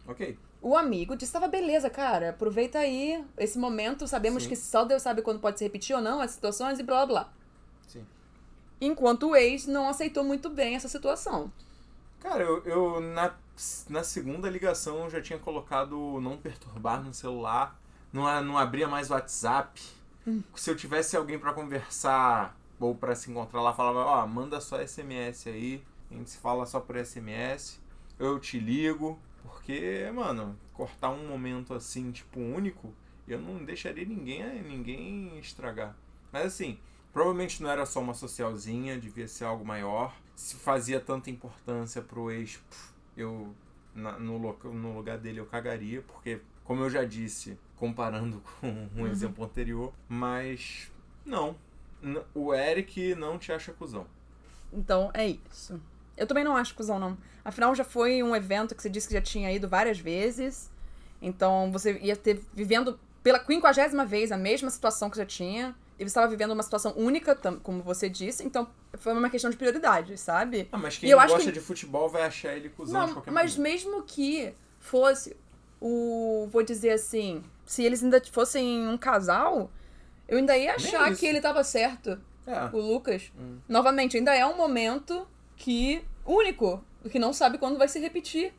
Ok. 0.07 0.37
O 0.67 0.75
amigo 0.75 1.15
disse: 1.15 1.31
tava 1.31 1.47
beleza, 1.47 1.89
cara, 1.89 2.31
aproveita 2.31 2.79
aí 2.79 3.23
esse 3.37 3.57
momento, 3.57 4.05
sabemos 4.05 4.43
Sim. 4.43 4.49
que 4.49 4.55
só 4.57 4.83
Deus 4.83 5.01
sabe 5.01 5.21
quando 5.21 5.39
pode 5.39 5.57
se 5.57 5.63
repetir 5.63 5.95
ou 5.95 6.01
não 6.01 6.19
as 6.19 6.31
situações 6.31 6.77
e 6.77 6.83
blá 6.83 7.05
blá 7.05 7.05
blá. 7.05 7.33
Sim. 7.87 8.05
Enquanto 8.81 9.29
o 9.29 9.35
ex 9.37 9.65
não 9.65 9.87
aceitou 9.87 10.25
muito 10.25 10.49
bem 10.49 10.75
essa 10.75 10.89
situação. 10.89 11.49
Cara, 12.19 12.43
eu, 12.43 12.61
eu 12.65 12.99
na, 12.99 13.33
na 13.87 14.03
segunda 14.03 14.49
ligação 14.49 15.05
eu 15.05 15.09
já 15.09 15.21
tinha 15.21 15.39
colocado 15.39 16.19
não 16.19 16.35
perturbar 16.35 17.01
no 17.01 17.13
celular. 17.13 17.79
Não, 18.11 18.43
não 18.43 18.57
abria 18.57 18.89
mais 18.89 19.09
WhatsApp. 19.09 19.81
Se 20.53 20.69
eu 20.69 20.75
tivesse 20.75 21.15
alguém 21.15 21.39
pra 21.39 21.53
conversar 21.53 22.57
ou 22.77 22.93
pra 22.93 23.15
se 23.15 23.31
encontrar 23.31 23.61
lá, 23.61 23.73
falava, 23.73 23.99
ó, 23.99 24.27
manda 24.27 24.59
só 24.59 24.85
SMS 24.85 25.47
aí. 25.47 25.81
A 26.11 26.13
gente 26.13 26.29
se 26.29 26.37
fala 26.39 26.65
só 26.65 26.81
por 26.81 26.97
SMS. 26.97 27.79
Eu 28.19 28.37
te 28.37 28.59
ligo. 28.59 29.17
Porque, 29.67 30.09
mano, 30.15 30.57
cortar 30.73 31.09
um 31.09 31.27
momento 31.27 31.73
assim, 31.73 32.09
tipo, 32.09 32.39
único, 32.39 32.93
eu 33.27 33.37
não 33.37 33.65
deixaria 33.65 34.05
ninguém, 34.05 34.61
ninguém 34.63 35.37
estragar. 35.39 35.93
Mas 36.31 36.45
assim, 36.45 36.79
Provavelmente 37.11 37.63
não 37.63 37.69
era 37.71 37.83
só 37.85 37.99
uma 37.99 38.13
socialzinha, 38.13 38.99
devia 38.99 39.27
ser 39.27 39.45
algo 39.45 39.65
maior. 39.65 40.15
Se 40.35 40.55
fazia 40.55 40.99
tanta 40.99 41.31
importância 41.31 41.99
pro 41.99 42.29
ex, 42.29 42.59
eu 43.15 43.55
na- 43.95 44.19
no, 44.19 44.37
no 44.37 44.95
lugar 44.95 45.17
dele 45.17 45.39
eu 45.39 45.45
cagaria, 45.47 46.03
porque, 46.03 46.39
como 46.63 46.83
eu 46.83 46.89
já 46.91 47.03
disse, 47.03 47.57
comparando 47.75 48.39
com 48.61 48.67
um 48.95 49.01
Uhum. 49.01 49.07
exemplo 49.07 49.43
anterior, 49.43 49.91
mas 50.07 50.91
não. 51.25 51.55
O 52.35 52.53
Eric 52.53 53.15
não 53.15 53.39
te 53.39 53.51
acha 53.51 53.73
cuzão. 53.73 54.05
Então 54.71 55.09
é 55.13 55.27
isso. 55.27 55.81
Eu 56.17 56.25
também 56.27 56.43
não 56.43 56.55
acho 56.57 56.73
cuzão, 56.75 56.99
não. 56.99 57.17
Afinal, 57.45 57.73
já 57.75 57.83
foi 57.83 58.21
um 58.23 58.35
evento 58.35 58.73
que 58.75 58.81
você 58.81 58.89
disse 58.89 59.07
que 59.07 59.13
já 59.13 59.21
tinha 59.21 59.51
ido 59.51 59.67
várias 59.69 59.99
vezes. 59.99 60.69
Então 61.21 61.71
você 61.71 61.97
ia 61.99 62.15
ter 62.15 62.41
vivendo 62.53 62.99
pela 63.23 63.39
quinquagésima 63.39 64.05
vez 64.05 64.31
a 64.31 64.37
mesma 64.37 64.69
situação 64.69 65.09
que 65.09 65.17
já 65.17 65.25
tinha. 65.25 65.75
E 65.99 66.03
você 66.03 66.07
estava 66.09 66.27
vivendo 66.27 66.51
uma 66.51 66.61
situação 66.61 66.93
única, 66.95 67.35
como 67.63 67.81
você 67.81 68.07
disse. 68.07 68.43
Então 68.45 68.67
foi 68.99 69.13
uma 69.13 69.29
questão 69.29 69.49
de 69.49 69.57
prioridade, 69.57 70.17
sabe? 70.17 70.67
Ah, 70.71 70.77
mas 70.77 70.97
quem 70.97 71.11
gosta 71.11 71.39
que- 71.39 71.51
de 71.51 71.59
futebol 71.59 72.07
vai 72.09 72.23
achar 72.23 72.55
ele 72.55 72.69
cuzão 72.69 73.01
de 73.01 73.07
Não, 73.07 73.13
qualquer 73.15 73.31
mas 73.31 73.57
maneira. 73.57 73.75
mesmo 73.85 74.03
que 74.03 74.53
fosse 74.79 75.35
o. 75.81 76.47
Vou 76.51 76.63
dizer 76.63 76.91
assim. 76.91 77.43
Se 77.65 77.83
eles 77.83 78.01
ainda 78.03 78.21
fossem 78.31 78.87
um 78.87 78.97
casal, 78.97 79.69
eu 80.27 80.37
ainda 80.37 80.57
ia 80.57 80.75
achar 80.75 81.13
que 81.15 81.25
ele 81.25 81.41
tava 81.41 81.63
certo. 81.63 82.19
É. 82.45 82.69
o 82.73 82.79
Lucas. 82.79 83.29
Hum. 83.37 83.57
Novamente, 83.67 84.15
ainda 84.15 84.33
é 84.33 84.45
um 84.45 84.55
momento 84.55 85.27
que 85.57 86.05
único, 86.25 86.83
que 87.11 87.19
não 87.19 87.33
sabe 87.33 87.57
quando 87.57 87.77
vai 87.77 87.87
se 87.87 87.99
repetir. 87.99 88.53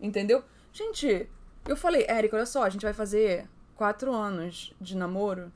Entendeu? 0.00 0.42
Gente, 0.72 1.28
eu 1.66 1.76
falei, 1.76 2.04
Érica, 2.08 2.36
olha 2.36 2.46
só, 2.46 2.62
a 2.64 2.70
gente 2.70 2.82
vai 2.82 2.92
fazer 2.92 3.48
quatro 3.76 4.12
anos 4.12 4.74
de 4.80 4.96
namoro 4.96 5.52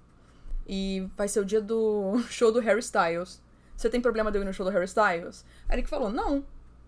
e 0.66 1.08
vai 1.16 1.26
ser 1.26 1.40
o 1.40 1.44
dia 1.44 1.60
do 1.60 2.22
show 2.30 2.52
do 2.52 2.60
Harry 2.60 2.80
Styles. 2.80 3.42
Você 3.76 3.88
tem 3.88 4.00
problema 4.00 4.30
de 4.30 4.38
eu 4.38 4.42
ir 4.42 4.44
no 4.44 4.52
show 4.52 4.64
do 4.64 4.70
Harry 4.70 4.84
Styles? 4.84 5.44
Eric 5.70 5.88
falou, 5.88 6.10
não, 6.10 6.44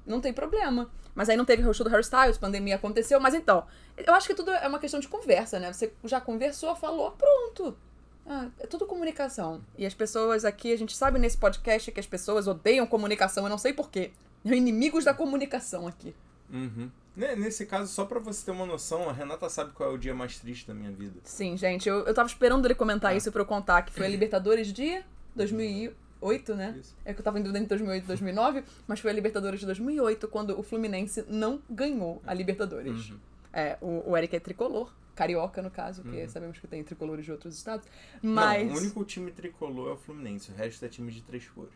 não 0.06 0.20
tem 0.20 0.32
problema. 0.32 0.90
Mas 1.14 1.28
aí 1.28 1.36
não 1.36 1.44
teve 1.44 1.66
o 1.66 1.72
show 1.72 1.84
do 1.84 1.90
Harry 1.90 2.02
Styles, 2.02 2.38
pandemia 2.38 2.76
aconteceu, 2.76 3.20
mas 3.20 3.34
então, 3.34 3.64
eu 3.96 4.14
acho 4.14 4.26
que 4.26 4.34
tudo 4.34 4.50
é 4.50 4.66
uma 4.66 4.80
questão 4.80 4.98
de 4.98 5.08
conversa, 5.08 5.60
né? 5.60 5.72
Você 5.72 5.92
já 6.04 6.20
conversou, 6.20 6.74
falou, 6.74 7.12
pronto. 7.12 7.76
Ah, 8.26 8.48
é 8.58 8.66
tudo 8.66 8.86
comunicação. 8.86 9.60
E 9.76 9.84
as 9.84 9.92
pessoas 9.94 10.44
aqui, 10.44 10.72
a 10.72 10.76
gente 10.78 10.96
sabe 10.96 11.18
nesse 11.18 11.36
podcast 11.36 11.90
que 11.92 12.00
as 12.00 12.06
pessoas 12.06 12.46
odeiam 12.48 12.86
comunicação, 12.86 13.44
eu 13.44 13.50
não 13.50 13.58
sei 13.58 13.72
porquê. 13.72 14.12
Inimigos 14.44 15.04
da 15.04 15.12
comunicação 15.14 15.86
aqui. 15.86 16.14
Uhum. 16.52 16.90
Ne- 17.16 17.36
Nesse 17.36 17.64
caso, 17.66 17.92
só 17.92 18.04
pra 18.04 18.18
você 18.18 18.44
ter 18.46 18.50
uma 18.50 18.66
noção, 18.66 19.08
a 19.08 19.12
Renata 19.12 19.48
sabe 19.48 19.72
qual 19.72 19.90
é 19.90 19.92
o 19.94 19.98
dia 19.98 20.14
mais 20.14 20.38
triste 20.38 20.66
da 20.66 20.74
minha 20.74 20.90
vida. 20.90 21.20
Sim, 21.24 21.56
gente, 21.56 21.88
eu, 21.88 22.00
eu 22.06 22.14
tava 22.14 22.28
esperando 22.28 22.66
ele 22.66 22.74
comentar 22.74 23.12
Ah. 23.12 23.14
isso 23.16 23.30
pra 23.32 23.42
eu 23.42 23.46
contar, 23.46 23.82
que 23.82 23.92
foi 23.92 24.06
a 24.06 24.08
Libertadores 24.08 24.72
de 24.72 25.02
2008, 25.34 26.54
né? 26.54 26.76
Isso. 26.80 26.94
É 27.04 27.12
que 27.14 27.20
eu 27.20 27.24
tava 27.24 27.38
em 27.38 27.42
dúvida 27.42 27.58
entre 27.58 27.68
2008 27.70 28.04
e 28.04 28.06
2009, 28.06 28.64
mas 28.86 29.00
foi 29.00 29.10
a 29.10 29.14
Libertadores 29.14 29.60
de 29.60 29.66
2008, 29.66 30.28
quando 30.28 30.58
o 30.58 30.62
Fluminense 30.62 31.24
não 31.28 31.60
ganhou 31.70 32.20
a 32.26 32.34
Libertadores. 32.34 33.10
Uhum. 33.10 33.18
É, 33.52 33.76
o, 33.80 34.10
o 34.10 34.16
Eric 34.16 34.34
é 34.36 34.40
tricolor, 34.40 34.90
carioca 35.14 35.62
no 35.62 35.70
caso, 35.70 36.02
porque 36.02 36.22
Uhum. 36.22 36.28
sabemos 36.28 36.58
que 36.58 36.66
tem 36.66 36.82
tricolores 36.82 37.24
de 37.24 37.32
outros 37.32 37.56
estados. 37.56 37.86
Mas 38.22 38.66
Não, 38.66 38.74
o 38.74 38.78
único 38.78 39.04
time 39.04 39.30
tricolor 39.30 39.90
é 39.90 39.92
o 39.92 39.96
Fluminense, 39.96 40.50
o 40.50 40.54
resto 40.54 40.84
é 40.84 40.88
time 40.88 41.10
de 41.12 41.22
três 41.22 41.48
cores. 41.48 41.72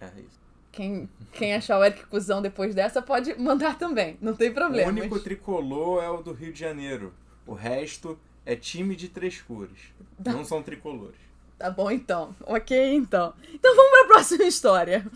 É 0.00 0.06
isso. 0.20 0.40
quem, 0.72 1.08
quem 1.32 1.54
achar 1.54 1.78
o 1.78 1.84
Eric 1.84 2.06
cuzão 2.06 2.40
depois 2.42 2.74
dessa 2.74 3.00
pode 3.02 3.34
mandar 3.38 3.78
também, 3.78 4.16
não 4.20 4.34
tem 4.34 4.52
problema. 4.52 4.90
O 4.90 4.94
único 4.94 5.20
tricolor 5.20 6.02
é 6.02 6.08
o 6.08 6.22
do 6.22 6.32
Rio 6.32 6.52
de 6.52 6.58
Janeiro. 6.60 7.12
O 7.46 7.52
resto 7.54 8.18
é 8.46 8.56
time 8.56 8.96
de 8.96 9.08
três 9.08 9.40
cores. 9.42 9.78
Não 10.24 10.44
são 10.44 10.62
tricolores. 10.62 11.20
Tá 11.58 11.70
bom 11.70 11.90
então. 11.90 12.34
Ok, 12.44 12.94
então. 12.94 13.34
Então 13.52 13.76
vamos 13.76 13.90
pra 13.92 14.06
próxima 14.14 14.44
história. 14.44 15.06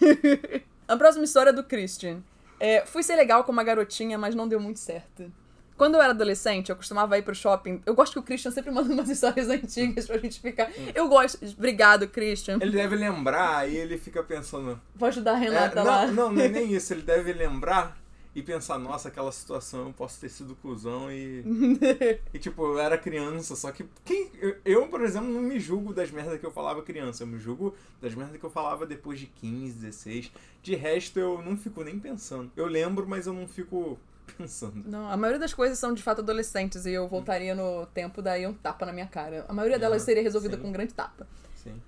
a 0.86 0.96
próxima 0.96 1.24
história 1.24 1.50
é 1.50 1.52
do 1.52 1.64
Christian. 1.64 2.22
É, 2.60 2.84
fui 2.86 3.02
ser 3.02 3.16
legal 3.16 3.42
com 3.44 3.52
uma 3.52 3.64
garotinha, 3.64 4.16
mas 4.16 4.34
não 4.34 4.46
deu 4.48 4.60
muito 4.60 4.78
certo. 4.78 5.32
Quando 5.76 5.94
eu 5.96 6.00
era 6.02 6.12
adolescente, 6.12 6.70
eu 6.70 6.76
costumava 6.76 7.18
ir 7.18 7.22
pro 7.22 7.34
shopping. 7.34 7.82
Eu 7.84 7.94
gosto 7.94 8.14
que 8.14 8.18
o 8.18 8.22
Christian 8.22 8.50
sempre 8.50 8.70
manda 8.72 8.92
umas 8.92 9.08
histórias 9.08 9.48
antigas 9.48 10.06
pra 10.06 10.18
gente 10.18 10.40
ficar. 10.40 10.70
Eu 10.94 11.08
gosto. 11.08 11.38
Obrigado, 11.56 12.08
Christian. 12.08 12.58
Ele 12.60 12.72
deve 12.72 12.96
lembrar 12.96 13.68
e 13.68 13.76
ele 13.76 13.98
fica 13.98 14.22
pensando. 14.22 14.80
Vou 14.94 15.08
ajudar 15.08 15.32
a 15.34 15.36
É, 15.36 15.40
Renata 15.40 15.82
lá. 15.82 16.06
não, 16.06 16.14
não, 16.14 16.32
não 16.32 16.42
é 16.42 16.48
nem 16.48 16.72
isso. 16.72 16.92
Ele 16.94 17.02
deve 17.02 17.32
lembrar 17.32 17.96
e 18.34 18.42
pensar, 18.42 18.76
nossa, 18.78 19.08
aquela 19.08 19.32
situação 19.32 19.86
eu 19.86 19.92
posso 19.94 20.20
ter 20.20 20.28
sido 20.28 20.54
cuzão 20.56 21.10
e. 21.10 21.42
E 22.34 22.38
tipo, 22.38 22.62
eu 22.66 22.78
era 22.78 22.98
criança, 22.98 23.56
só 23.56 23.72
que 23.72 23.86
quem, 24.04 24.30
eu, 24.40 24.56
eu, 24.62 24.88
por 24.88 25.02
exemplo, 25.02 25.28
não 25.28 25.40
me 25.40 25.58
julgo 25.58 25.94
das 25.94 26.10
merdas 26.10 26.38
que 26.38 26.44
eu 26.44 26.50
falava 26.50 26.82
criança, 26.82 27.22
eu 27.22 27.26
me 27.26 27.38
julgo 27.38 27.74
das 28.00 28.14
merdas 28.14 28.38
que 28.38 28.44
eu 28.44 28.50
falava 28.50 28.84
depois 28.84 29.18
de 29.18 29.26
15, 29.26 29.74
16. 29.78 30.32
De 30.62 30.74
resto, 30.74 31.18
eu 31.18 31.40
não 31.42 31.56
fico 31.56 31.82
nem 31.82 31.98
pensando. 31.98 32.50
Eu 32.54 32.66
lembro, 32.66 33.06
mas 33.08 33.26
eu 33.26 33.32
não 33.32 33.48
fico 33.48 33.98
pensando. 34.34 34.82
Não, 34.84 35.10
a 35.10 35.16
maioria 35.16 35.40
das 35.40 35.54
coisas 35.54 35.78
são 35.78 35.94
de 35.94 36.02
fato 36.02 36.20
adolescentes 36.20 36.86
e 36.86 36.92
eu 36.92 37.06
voltaria 37.08 37.54
no 37.54 37.86
tempo 37.86 38.20
daí 38.20 38.46
um 38.46 38.54
tapa 38.54 38.86
na 38.86 38.92
minha 38.92 39.06
cara. 39.06 39.44
A 39.48 39.52
maioria 39.52 39.78
delas 39.78 40.02
seria 40.02 40.22
resolvida 40.22 40.56
sim. 40.56 40.62
com 40.62 40.68
um 40.68 40.72
grande 40.72 40.94
tapa. 40.94 41.26
Sim. 41.54 41.80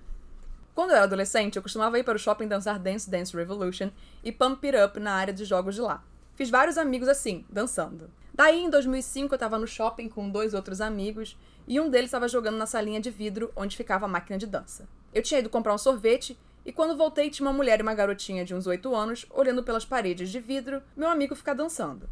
Quando 0.73 0.91
eu 0.91 0.95
era 0.95 1.05
adolescente, 1.05 1.55
eu 1.55 1.61
costumava 1.61 1.99
ir 1.99 2.03
para 2.03 2.15
o 2.15 2.19
shopping 2.19 2.47
dançar 2.47 2.79
Dance 2.79 3.09
Dance 3.09 3.35
Revolution 3.35 3.89
e 4.23 4.31
Pump 4.31 4.65
It 4.65 4.77
Up 4.77 4.99
na 4.99 5.13
área 5.13 5.33
de 5.33 5.43
jogos 5.45 5.75
de 5.75 5.81
lá. 5.81 6.03
Fiz 6.35 6.49
vários 6.49 6.77
amigos 6.77 7.09
assim, 7.09 7.45
dançando. 7.49 8.09
Daí, 8.33 8.63
em 8.63 8.69
2005, 8.69 9.35
eu 9.35 9.37
tava 9.37 9.59
no 9.59 9.67
shopping 9.67 10.07
com 10.07 10.29
dois 10.29 10.53
outros 10.53 10.79
amigos 10.79 11.37
e 11.67 11.79
um 11.79 11.89
deles 11.89 12.07
estava 12.07 12.27
jogando 12.27 12.55
na 12.55 12.65
salinha 12.65 13.01
de 13.01 13.11
vidro 13.11 13.51
onde 13.55 13.75
ficava 13.75 14.05
a 14.05 14.07
máquina 14.07 14.37
de 14.37 14.47
dança. 14.47 14.87
Eu 15.13 15.21
tinha 15.21 15.41
ido 15.41 15.49
comprar 15.49 15.73
um 15.73 15.77
sorvete 15.77 16.39
e 16.65 16.71
quando 16.71 16.95
voltei 16.95 17.29
tinha 17.29 17.45
uma 17.45 17.51
mulher 17.51 17.79
e 17.79 17.81
uma 17.81 17.93
garotinha 17.93 18.45
de 18.45 18.55
uns 18.55 18.65
8 18.65 18.95
anos 18.95 19.25
olhando 19.31 19.63
pelas 19.63 19.83
paredes 19.83 20.29
de 20.29 20.39
vidro 20.39 20.81
meu 20.95 21.09
amigo 21.09 21.35
ficar 21.35 21.53
dançando. 21.53 22.07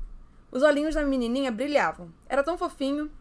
Os 0.57 0.63
olhinhos 0.63 0.95
da 0.95 1.03
menininha 1.03 1.51
brilhavam. 1.51 2.11
Era 2.27 2.41
tão 2.41 2.57
fofinho. 2.57 3.11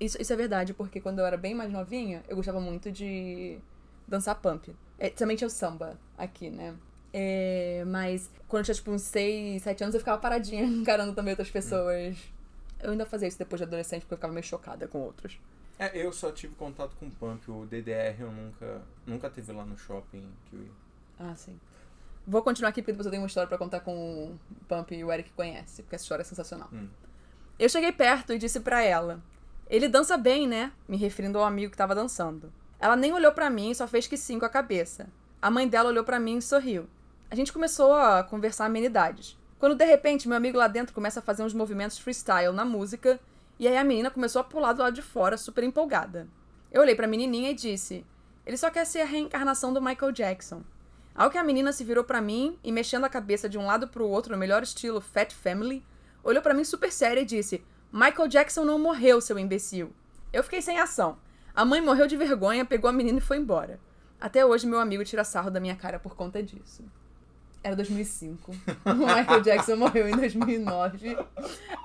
Isso, 0.00 0.16
isso 0.18 0.32
é 0.32 0.36
verdade, 0.36 0.72
porque 0.72 1.02
quando 1.02 1.18
eu 1.18 1.26
era 1.26 1.36
bem 1.36 1.54
mais 1.54 1.70
novinha, 1.70 2.24
eu 2.26 2.34
gostava 2.34 2.58
muito 2.58 2.90
de 2.90 3.58
dançar 4.06 4.34
pump. 4.36 4.74
É, 4.98 5.10
também 5.10 5.36
tinha 5.36 5.48
o 5.48 5.50
samba 5.50 5.98
aqui, 6.16 6.48
né? 6.48 6.74
É, 7.12 7.84
mas 7.86 8.30
quando 8.48 8.60
eu 8.60 8.64
tinha, 8.64 8.74
tipo, 8.74 8.90
uns 8.90 9.02
6, 9.02 9.64
7 9.64 9.82
anos, 9.82 9.94
eu 9.94 10.00
ficava 10.00 10.16
paradinha 10.16 10.64
encarando 10.80 11.12
também 11.12 11.32
outras 11.32 11.50
pessoas. 11.50 12.16
Eu 12.82 12.92
ainda 12.92 13.04
fazia 13.04 13.28
isso 13.28 13.38
depois 13.38 13.60
de 13.60 13.64
adolescente, 13.64 14.00
porque 14.00 14.14
eu 14.14 14.18
ficava 14.18 14.32
meio 14.32 14.46
chocada 14.46 14.88
com 14.88 14.98
outros. 15.02 15.38
É, 15.78 15.94
eu 15.94 16.10
só 16.10 16.32
tive 16.32 16.54
contato 16.54 16.96
com 16.96 17.08
o 17.08 17.10
Pump, 17.10 17.50
o 17.50 17.66
DDR 17.66 18.18
eu 18.18 18.32
nunca, 18.32 18.80
nunca 19.06 19.28
teve 19.28 19.52
lá 19.52 19.66
no 19.66 19.76
shopping 19.76 20.26
que 20.48 20.56
eu 20.56 20.62
ia. 20.62 20.70
Ah, 21.18 21.34
sim. 21.34 21.60
Vou 22.28 22.42
continuar 22.42 22.68
aqui 22.68 22.82
porque 22.82 22.92
depois 22.92 23.06
eu 23.06 23.10
tenho 23.10 23.22
uma 23.22 23.26
história 23.26 23.48
pra 23.48 23.56
contar 23.56 23.80
com 23.80 23.94
o 23.94 24.38
Pump 24.68 24.94
e 24.94 25.02
o 25.02 25.10
Eric 25.10 25.32
conhece, 25.32 25.82
porque 25.82 25.96
essa 25.96 26.04
história 26.04 26.20
é 26.20 26.24
sensacional. 26.26 26.68
Hum. 26.70 26.86
Eu 27.58 27.70
cheguei 27.70 27.90
perto 27.90 28.34
e 28.34 28.38
disse 28.38 28.60
pra 28.60 28.82
ela: 28.82 29.22
Ele 29.66 29.88
dança 29.88 30.14
bem, 30.18 30.46
né? 30.46 30.70
Me 30.86 30.98
referindo 30.98 31.38
ao 31.38 31.44
amigo 31.44 31.70
que 31.70 31.78
tava 31.78 31.94
dançando. 31.94 32.52
Ela 32.78 32.96
nem 32.96 33.14
olhou 33.14 33.32
pra 33.32 33.48
mim 33.48 33.70
e 33.70 33.74
só 33.74 33.88
fez 33.88 34.06
que 34.06 34.18
sim 34.18 34.38
com 34.38 34.44
a 34.44 34.50
cabeça. 34.50 35.08
A 35.40 35.50
mãe 35.50 35.66
dela 35.66 35.88
olhou 35.88 36.04
pra 36.04 36.20
mim 36.20 36.36
e 36.36 36.42
sorriu. 36.42 36.86
A 37.30 37.34
gente 37.34 37.50
começou 37.50 37.94
a 37.94 38.22
conversar 38.22 38.66
amenidades. 38.66 39.38
Quando 39.58 39.74
de 39.74 39.86
repente 39.86 40.28
meu 40.28 40.36
amigo 40.36 40.58
lá 40.58 40.68
dentro 40.68 40.94
começa 40.94 41.20
a 41.20 41.22
fazer 41.22 41.42
uns 41.42 41.54
movimentos 41.54 41.98
freestyle 41.98 42.52
na 42.52 42.64
música, 42.64 43.18
e 43.58 43.66
aí 43.66 43.78
a 43.78 43.82
menina 43.82 44.10
começou 44.10 44.40
a 44.40 44.44
pular 44.44 44.74
do 44.74 44.82
lado 44.82 44.94
de 44.94 45.02
fora, 45.02 45.38
super 45.38 45.64
empolgada. 45.64 46.28
Eu 46.70 46.82
olhei 46.82 46.94
pra 46.94 47.06
menininha 47.06 47.52
e 47.52 47.54
disse: 47.54 48.04
Ele 48.44 48.58
só 48.58 48.68
quer 48.68 48.84
ser 48.84 49.00
a 49.00 49.06
reencarnação 49.06 49.72
do 49.72 49.80
Michael 49.80 50.12
Jackson. 50.12 50.62
Ao 51.18 51.28
que 51.28 51.36
a 51.36 51.42
menina 51.42 51.72
se 51.72 51.82
virou 51.82 52.04
pra 52.04 52.20
mim 52.20 52.56
e 52.62 52.70
mexendo 52.70 53.02
a 53.02 53.08
cabeça 53.08 53.48
de 53.48 53.58
um 53.58 53.66
lado 53.66 53.88
pro 53.88 54.06
outro 54.06 54.32
no 54.32 54.38
melhor 54.38 54.62
estilo 54.62 55.00
Fat 55.00 55.32
Family, 55.32 55.84
olhou 56.22 56.40
pra 56.40 56.54
mim 56.54 56.62
super 56.62 56.92
séria 56.92 57.20
e 57.20 57.24
disse: 57.24 57.60
Michael 57.92 58.28
Jackson 58.28 58.64
não 58.64 58.78
morreu, 58.78 59.20
seu 59.20 59.36
imbecil. 59.36 59.92
Eu 60.32 60.44
fiquei 60.44 60.62
sem 60.62 60.78
ação. 60.78 61.18
A 61.52 61.64
mãe 61.64 61.80
morreu 61.80 62.06
de 62.06 62.16
vergonha, 62.16 62.64
pegou 62.64 62.88
a 62.88 62.92
menina 62.92 63.18
e 63.18 63.20
foi 63.20 63.36
embora. 63.36 63.80
Até 64.20 64.46
hoje 64.46 64.64
meu 64.64 64.78
amigo 64.78 65.04
tira 65.04 65.24
sarro 65.24 65.50
da 65.50 65.58
minha 65.58 65.74
cara 65.74 65.98
por 65.98 66.14
conta 66.14 66.40
disso. 66.40 66.84
Era 67.64 67.74
2005. 67.74 68.52
O 68.52 68.94
Michael 68.94 69.40
Jackson 69.40 69.74
morreu 69.74 70.08
em 70.08 70.16
2009. 70.16 71.18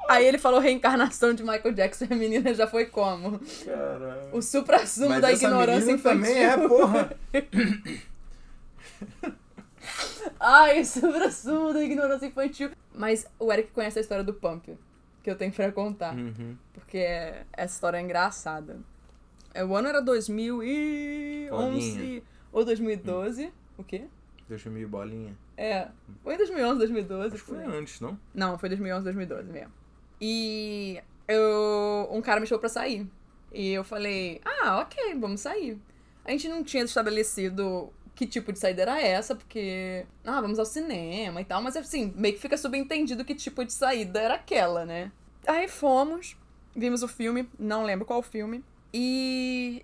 Aí 0.07 0.23
ele 0.27 0.37
falou 0.37 0.59
reencarnação 0.59 1.33
de 1.33 1.41
Michael 1.41 1.73
Jackson 1.73 2.05
e 2.07 2.13
a 2.13 2.15
menina 2.15 2.53
já 2.53 2.67
foi 2.67 2.85
como? 2.85 3.39
Caralho. 3.65 4.29
O 4.31 4.43
supra-sumo 4.43 5.19
da 5.19 5.31
ignorância 5.31 5.91
infantil. 5.91 6.21
também 6.21 6.43
é, 6.45 6.67
porra. 6.67 7.17
Ai, 10.39 10.81
o 10.81 10.85
supra-sumo 10.85 11.73
da 11.73 11.83
ignorância 11.83 12.25
infantil. 12.25 12.71
Mas 12.93 13.25
o 13.39 13.51
Eric 13.51 13.71
conhece 13.71 13.99
a 13.99 14.01
história 14.01 14.23
do 14.23 14.33
Pump, 14.33 14.77
que 15.21 15.29
eu 15.29 15.35
tenho 15.35 15.51
pra 15.51 15.71
contar. 15.71 16.15
Uhum. 16.15 16.55
Porque 16.73 16.97
é- 16.97 17.45
essa 17.53 17.73
história 17.75 17.97
é 17.97 18.01
engraçada. 18.01 18.79
É, 19.53 19.63
O 19.63 19.75
ano 19.75 19.87
era 19.87 20.01
2011 20.01 21.47
Bolinha. 21.49 22.21
ou 22.51 22.65
2012. 22.65 23.51
O 23.77 23.83
quê? 23.83 24.05
2000 24.49 24.87
bolinha. 24.89 25.35
É. 25.57 25.87
Foi 26.23 26.33
em 26.33 26.37
2011, 26.37 26.77
2012. 26.79 27.35
Acho 27.35 27.43
foi 27.45 27.57
aí. 27.59 27.65
antes, 27.77 27.99
não? 28.01 28.17
Não, 28.33 28.57
foi 28.57 28.69
2011, 28.69 29.03
2012 29.03 29.49
mesmo. 29.51 29.71
E 30.19 31.01
eu, 31.27 32.07
um 32.11 32.21
cara 32.21 32.39
me 32.39 32.47
chamou 32.47 32.59
pra 32.59 32.69
sair. 32.69 33.07
E 33.51 33.71
eu 33.71 33.83
falei, 33.83 34.41
ah, 34.43 34.79
ok, 34.81 35.15
vamos 35.19 35.41
sair. 35.41 35.79
A 36.25 36.31
gente 36.31 36.47
não 36.49 36.63
tinha 36.63 36.83
estabelecido 36.83 37.91
que 38.15 38.27
tipo 38.27 38.51
de 38.53 38.59
saída 38.59 38.81
era 38.83 39.01
essa, 39.01 39.35
porque. 39.35 40.05
Ah, 40.23 40.41
vamos 40.41 40.59
ao 40.59 40.65
cinema 40.65 41.41
e 41.41 41.45
tal, 41.45 41.61
mas 41.61 41.75
assim, 41.75 42.13
meio 42.15 42.35
que 42.35 42.41
fica 42.41 42.57
subentendido 42.57 43.25
que 43.25 43.35
tipo 43.35 43.63
de 43.65 43.73
saída 43.73 44.19
era 44.19 44.35
aquela, 44.35 44.85
né? 44.85 45.11
Aí 45.47 45.67
fomos, 45.67 46.37
vimos 46.75 47.03
o 47.03 47.07
filme, 47.07 47.49
não 47.57 47.83
lembro 47.83 48.05
qual 48.05 48.21
filme, 48.21 48.63
e. 48.93 49.83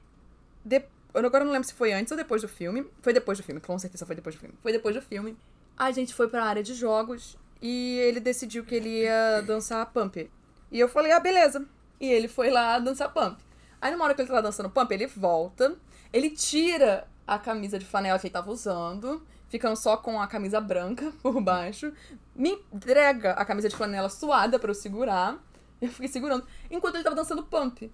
De... 0.64 0.84
Agora 1.14 1.44
não 1.44 1.52
lembro 1.52 1.68
se 1.68 1.74
foi 1.74 1.92
antes 1.92 2.12
ou 2.12 2.18
depois 2.18 2.42
do 2.42 2.48
filme. 2.48 2.86
Foi 3.02 3.12
depois 3.12 3.38
do 3.38 3.44
filme, 3.44 3.60
com 3.60 3.78
certeza 3.80 4.06
foi 4.06 4.16
depois 4.16 4.36
do 4.36 4.40
filme. 4.40 4.56
Foi 4.62 4.72
depois 4.72 4.96
do 4.96 5.02
filme. 5.02 5.36
A 5.76 5.92
gente 5.92 6.14
foi 6.14 6.28
pra 6.28 6.46
área 6.46 6.62
de 6.62 6.76
jogos 6.76 7.38
e 7.62 7.98
ele 8.00 8.20
decidiu 8.20 8.64
que 8.64 8.76
ele 8.76 9.02
ia 9.02 9.42
dançar 9.42 9.92
pump. 9.92 10.30
E 10.72 10.80
eu 10.80 10.88
falei, 10.88 11.12
ah, 11.12 11.20
beleza. 11.20 11.66
E 12.00 12.08
ele 12.08 12.28
foi 12.28 12.52
lá 12.52 12.78
dançar 12.78 13.12
pump. 13.12 13.42
Aí 13.82 13.92
numa 13.92 14.06
hora 14.06 14.14
que 14.14 14.22
ele 14.22 14.28
tava 14.28 14.42
dançando 14.42 14.70
pump, 14.70 14.92
ele 14.92 15.08
volta, 15.08 15.76
ele 16.14 16.30
tira 16.30 17.08
a 17.30 17.40
camisa 17.40 17.78
de 17.78 17.86
flanela 17.86 18.18
que 18.18 18.28
ele 18.28 18.34
tava 18.34 18.52
usando, 18.52 19.22
ficando 19.48 19.76
só 19.76 19.98
com 19.98 20.20
a 20.22 20.28
camisa 20.28 20.60
branca 20.60 21.14
por 21.22 21.40
baixo, 21.42 21.94
me 22.36 22.58
entrega 22.74 23.32
a 23.34 23.46
camisa 23.46 23.70
de 23.70 23.76
flanela 23.76 24.10
suada 24.10 24.58
para 24.58 24.72
eu 24.72 24.76
segurar. 24.76 25.38
Eu 25.82 25.90
fiquei 25.90 26.08
segurando, 26.10 26.46
enquanto 26.70 26.96
ele 26.96 27.04
tava 27.04 27.16
dançando 27.16 27.44
pump. 27.44 27.90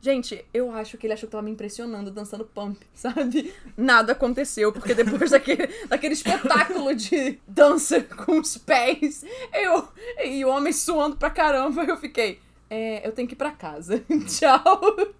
Gente, 0.00 0.44
eu 0.54 0.70
acho 0.72 0.96
que 0.96 1.06
ele 1.06 1.12
achou 1.12 1.26
que 1.26 1.32
tava 1.32 1.42
me 1.42 1.50
impressionando 1.50 2.10
dançando 2.10 2.44
pump, 2.44 2.84
sabe? 2.94 3.52
Nada 3.76 4.12
aconteceu, 4.12 4.72
porque 4.72 4.94
depois 4.94 5.30
daquele, 5.30 5.66
daquele 5.86 6.14
espetáculo 6.14 6.94
de 6.94 7.40
dança 7.46 8.00
com 8.02 8.38
os 8.38 8.56
pés, 8.56 9.24
eu 9.52 9.88
e 10.24 10.44
o 10.44 10.48
homem 10.48 10.72
suando 10.72 11.16
pra 11.16 11.30
caramba, 11.30 11.82
eu 11.84 11.96
fiquei, 11.96 12.40
é, 12.70 13.06
eu 13.06 13.12
tenho 13.12 13.26
que 13.26 13.34
ir 13.34 13.38
pra 13.38 13.50
casa. 13.50 14.02
Tchau. 14.26 15.14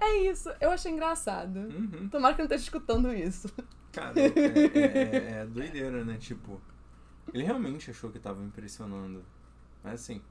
É 0.00 0.16
isso, 0.18 0.50
eu 0.60 0.70
achei 0.70 0.90
engraçado. 0.92 1.56
Uhum. 1.56 2.08
Tomara 2.08 2.34
que 2.34 2.40
eu 2.40 2.44
não 2.44 2.46
esteja 2.46 2.64
escutando 2.64 3.12
isso. 3.12 3.48
Cara, 3.92 4.18
é, 4.18 4.26
é, 4.26 4.78
é, 4.78 5.40
é 5.40 5.46
doideira, 5.50 6.04
né? 6.04 6.16
Tipo, 6.18 6.60
ele 7.32 7.44
realmente 7.44 7.90
achou 7.90 8.10
que 8.10 8.18
tava 8.18 8.40
me 8.40 8.46
impressionando. 8.46 9.24
Mas 9.82 10.02
assim, 10.02 10.22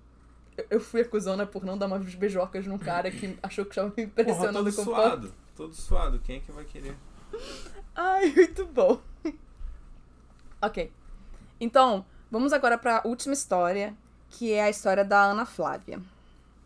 eu 0.69 0.79
fui 0.79 1.01
acusona 1.01 1.45
por 1.45 1.63
não 1.63 1.77
dar 1.77 1.87
umas 1.87 2.15
beijocas 2.15 2.65
num 2.65 2.77
cara 2.77 3.11
que 3.11 3.37
achou 3.43 3.65
que 3.65 3.71
estava 3.71 3.89
me 3.89 4.07
porra, 4.07 4.07
impressionando 4.07 4.71
todo 4.71 4.75
com 4.75 4.83
suado. 4.83 5.33
Todo 5.55 5.73
suado. 5.73 6.19
Quem 6.19 6.37
é 6.37 6.39
que 6.39 6.51
vai 6.51 6.65
querer? 6.65 6.95
Ai, 7.95 8.31
muito 8.31 8.65
bom. 8.65 9.01
ok. 10.61 10.91
Então, 11.59 12.05
vamos 12.31 12.53
agora 12.53 12.77
para 12.77 12.99
a 12.99 13.07
última 13.07 13.33
história, 13.33 13.95
que 14.29 14.51
é 14.51 14.63
a 14.63 14.69
história 14.69 15.03
da 15.03 15.23
Ana 15.23 15.45
Flávia. 15.45 16.01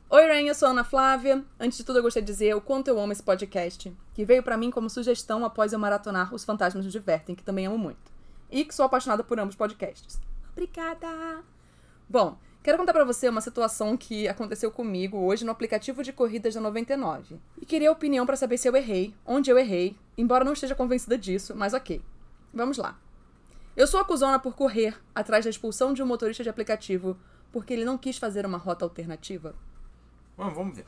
Oi, 0.10 0.27
Ren, 0.27 0.48
eu 0.48 0.53
sou 0.53 0.69
Ana 0.69 0.83
Flávia. 0.83 1.43
Antes 1.60 1.77
de 1.77 1.83
tudo, 1.83 2.00
eu 2.00 2.03
gostaria 2.03 2.25
de 2.25 2.31
dizer 2.31 2.55
o 2.55 2.62
quanto 2.62 2.88
eu 2.88 3.00
amo 3.00 3.12
esse 3.12 3.24
podcast, 3.24 3.91
que 4.13 4.24
veio 4.24 4.43
para 4.43 4.57
mim 4.57 4.69
como 4.69 4.89
sugestão 4.89 5.43
após 5.43 5.74
eu 5.74 5.79
maratonar 5.79 6.33
Os 6.33 6.43
Fantasmas 6.45 6.86
Nos 6.86 6.93
Divertem, 6.93 7.36
que 7.36 7.43
também 7.43 7.65
amo 7.65 7.77
muito. 7.77 8.12
E 8.51 8.63
que 8.63 8.75
sou 8.75 8.86
apaixonada 8.86 9.24
por 9.24 9.39
ambos 9.39 9.55
podcasts. 9.55 10.19
Obrigada! 10.51 11.43
Bom, 12.07 12.38
Quero 12.63 12.77
contar 12.77 12.93
pra 12.93 13.03
você 13.03 13.27
uma 13.27 13.41
situação 13.41 13.98
que 13.98 14.25
aconteceu 14.25 14.72
comigo 14.72 15.17
hoje 15.17 15.43
no 15.43 15.51
aplicativo 15.51 16.01
de 16.01 16.13
corridas 16.13 16.53
da 16.53 16.62
99. 16.62 17.38
E 17.62 17.65
queria 17.65 17.89
a 17.89 17.91
opinião 17.91 18.25
para 18.25 18.38
saber 18.38 18.57
se 18.57 18.69
eu 18.69 18.74
errei, 18.74 19.13
onde 19.25 19.51
eu 19.51 19.60
errei, 19.60 19.98
embora 20.17 20.45
não 20.45 20.53
esteja 20.53 20.74
convencida 20.74 21.17
disso, 21.17 21.53
mas 21.57 21.74
ok. 21.74 22.01
Vamos 22.53 22.77
lá. 22.77 22.98
Eu 23.75 23.86
sou 23.86 24.00
acusona 24.00 24.39
por 24.39 24.55
correr 24.55 24.98
atrás 25.13 25.43
da 25.43 25.50
expulsão 25.50 25.93
de 25.93 26.01
um 26.01 26.05
motorista 26.05 26.41
de 26.41 26.50
aplicativo 26.50 27.17
porque 27.51 27.74
ele 27.74 27.83
não 27.83 27.98
quis 27.98 28.17
fazer 28.17 28.45
uma 28.45 28.57
rota 28.57 28.86
alternativa. 28.86 29.53
Bom, 30.37 30.49
vamos 30.49 30.75
ver. 30.75 30.85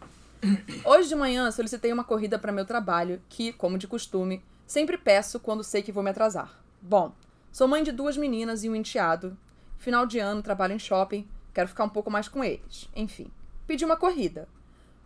Hoje 0.83 1.09
de 1.09 1.15
manhã 1.15 1.49
solicitei 1.51 1.91
uma 1.91 2.03
corrida 2.03 2.37
para 2.37 2.51
meu 2.51 2.65
trabalho, 2.65 3.21
que, 3.29 3.53
como 3.53 3.77
de 3.77 3.87
costume, 3.87 4.43
sempre 4.65 4.97
peço 4.97 5.39
quando 5.39 5.63
sei 5.63 5.81
que 5.81 5.91
vou 5.91 6.03
me 6.03 6.09
atrasar. 6.09 6.59
Bom, 6.81 7.13
sou 7.51 7.67
mãe 7.67 7.83
de 7.83 7.91
duas 7.91 8.17
meninas 8.17 8.63
e 8.63 8.69
um 8.69 8.75
enteado. 8.75 9.37
Final 9.77 10.05
de 10.05 10.19
ano, 10.19 10.41
trabalho 10.41 10.73
em 10.73 10.79
shopping 10.79 11.27
Quero 11.55 11.69
ficar 11.69 11.85
um 11.85 11.89
pouco 11.89 12.11
mais 12.11 12.27
com 12.27 12.43
eles. 12.43 12.89
Enfim, 12.93 13.31
pedi 13.65 13.85
uma 13.85 13.95
corrida. 13.95 14.45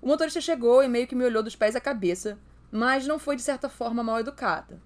O 0.02 0.08
motorista 0.08 0.42
chegou 0.42 0.82
e 0.82 0.88
meio 0.88 1.06
que 1.06 1.14
me 1.14 1.24
olhou 1.24 1.44
dos 1.44 1.56
pés 1.56 1.76
à 1.76 1.80
cabeça, 1.80 2.40
mas 2.72 3.06
não 3.06 3.20
foi 3.20 3.36
de 3.36 3.44
certa 3.44 3.70
forma 3.70 4.02
mal 4.02 4.20
educada. 4.20 4.82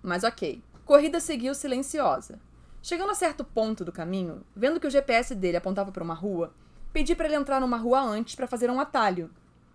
Mas 0.00 0.22
ok. 0.22 0.62
Corrida 0.84 1.18
seguiu 1.18 1.56
silenciosa. 1.56 2.38
Chegando 2.80 3.10
a 3.10 3.16
certo 3.16 3.42
ponto 3.42 3.84
do 3.84 3.90
caminho, 3.90 4.44
vendo 4.54 4.78
que 4.78 4.86
o 4.86 4.90
GPS 4.90 5.34
dele 5.34 5.56
apontava 5.56 5.90
para 5.90 6.04
uma 6.04 6.14
rua, 6.14 6.54
pedi 6.92 7.14
para 7.14 7.26
ele 7.26 7.36
entrar 7.36 7.60
numa 7.60 7.76
rua 7.76 8.00
antes 8.00 8.34
para 8.34 8.46
fazer 8.46 8.70
um 8.70 8.80
atalho. 8.80 9.30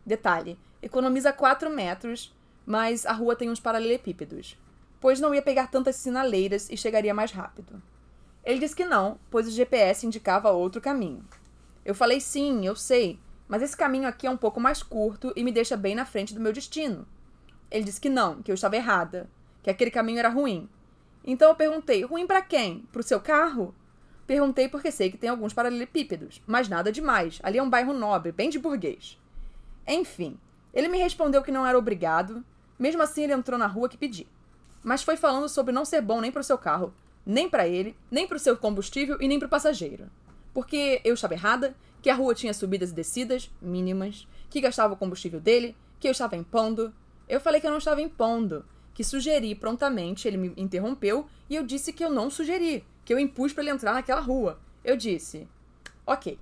Detalhe: 0.06 0.58
economiza 0.82 1.32
4 1.32 1.69
metros, 1.69 2.36
mas 2.65 3.06
a 3.06 3.13
rua 3.13 3.36
tem 3.36 3.49
uns 3.49 3.60
paralelepípedos, 3.60 4.58
pois 4.99 5.19
não 5.19 5.34
ia 5.34 5.41
pegar 5.41 5.67
tantas 5.67 5.95
sinaleiras 5.95 6.69
e 6.69 6.78
chegaria 6.78 7.13
mais 7.13 7.32
rápido. 7.32 7.82
Ele 8.43 8.60
disse 8.60 8.76
que 8.76 8.86
não, 8.86 9.17
pois 9.30 9.47
o 9.47 9.52
GPS 9.52 10.06
indicava 10.06 10.52
outro 10.52 10.82
caminho. 10.82 11.26
Eu 11.86 11.95
falei 11.95 12.19
sim, 12.19 12.65
eu 12.65 12.76
sei, 12.76 13.19
mas 13.47 13.62
esse 13.62 13.76
caminho 13.76 14.08
aqui 14.08 14.28
é 14.28 14.30
um 14.30 14.38
pouco 14.38 14.60
mais 14.60 14.82
curto 14.82 15.32
e 15.36 15.43
me 15.43 15.52
deixa 15.52 15.78
bem 15.78 15.95
na 15.95 16.06
frente 16.06 16.34
do 16.34 16.39
meu 16.39 16.52
destino. 16.52 17.08
Ele 17.69 17.84
disse 17.84 17.99
que 17.99 18.10
não, 18.10 18.41
que 18.41 18.52
eu 18.52 18.56
estava 18.56 18.76
errada, 18.76 19.30
que 19.62 19.69
aquele 19.69 19.91
caminho 19.91 20.19
era 20.19 20.30
ruim. 20.30 20.69
Então 21.23 21.49
eu 21.49 21.56
perguntei: 21.56 22.04
ruim 22.04 22.28
para 22.28 22.41
quem? 22.41 22.80
Para 22.91 22.99
o 22.99 23.04
seu 23.04 23.19
carro? 23.19 23.73
Perguntei 24.25 24.69
porque 24.69 24.91
sei 24.91 25.12
que 25.12 25.17
tem 25.17 25.29
alguns 25.29 25.53
paralelepípedos, 25.53 26.41
mas 26.47 26.69
nada 26.69 26.91
demais. 26.91 27.39
Ali 27.43 27.57
é 27.57 27.63
um 27.63 27.69
bairro 27.69 27.93
nobre, 27.93 28.31
bem 28.31 28.49
de 28.49 28.57
burguês. 28.57 29.19
Enfim, 29.88 30.38
ele 30.73 30.88
me 30.88 30.97
respondeu 30.97 31.43
que 31.43 31.51
não 31.51 31.65
era 31.65 31.77
obrigado. 31.77 32.43
Mesmo 32.79 33.01
assim, 33.01 33.23
ele 33.23 33.33
entrou 33.33 33.59
na 33.59 33.67
rua 33.67 33.89
que 33.89 33.97
pedi. 33.97 34.25
Mas 34.81 35.03
foi 35.03 35.17
falando 35.17 35.47
sobre 35.49 35.73
não 35.73 35.86
ser 35.86 36.01
bom 36.01 36.21
nem 36.21 36.31
para 36.31 36.41
o 36.41 36.43
seu 36.43 36.57
carro, 36.57 36.93
nem 37.25 37.49
para 37.49 37.67
ele, 37.67 37.95
nem 38.09 38.27
para 38.27 38.38
o 38.38 38.39
seu 38.39 38.57
combustível 38.57 39.17
e 39.21 39.27
nem 39.27 39.39
para 39.39 39.45
o 39.45 39.49
passageiro. 39.49 40.09
Porque 40.53 41.01
eu 41.03 41.13
estava 41.13 41.33
errada, 41.33 41.75
que 42.01 42.09
a 42.09 42.15
rua 42.15 42.36
tinha 42.36 42.53
subidas 42.53 42.91
e 42.91 42.93
descidas 42.93 43.49
mínimas, 43.62 44.27
que 44.49 44.62
gastava 44.62 44.93
o 44.93 44.97
combustível 44.97 45.39
dele, 45.39 45.75
que 45.99 46.07
eu 46.07 46.12
estava 46.12 46.36
impondo. 46.36 46.93
Eu 47.27 47.39
falei 47.39 47.62
que 47.62 47.67
eu 47.67 47.71
não 47.71 47.77
estava 47.77 48.01
impondo, 48.01 48.65
que 48.93 49.03
sugeri 49.03 49.55
prontamente, 49.55 50.27
ele 50.27 50.38
me 50.38 50.53
interrompeu 50.57 51.25
e 51.49 51.55
eu 51.55 51.63
disse 51.63 51.93
que 51.93 52.03
eu 52.03 52.09
não 52.09 52.29
sugeri, 52.29 52.86
que 53.03 53.13
eu 53.13 53.19
impus 53.19 53.53
para 53.53 53.63
ele 53.63 53.71
entrar 53.71 53.93
naquela 53.93 54.21
rua. 54.21 54.59
Eu 54.83 54.95
disse: 54.95 55.47
"OK". 56.05 56.39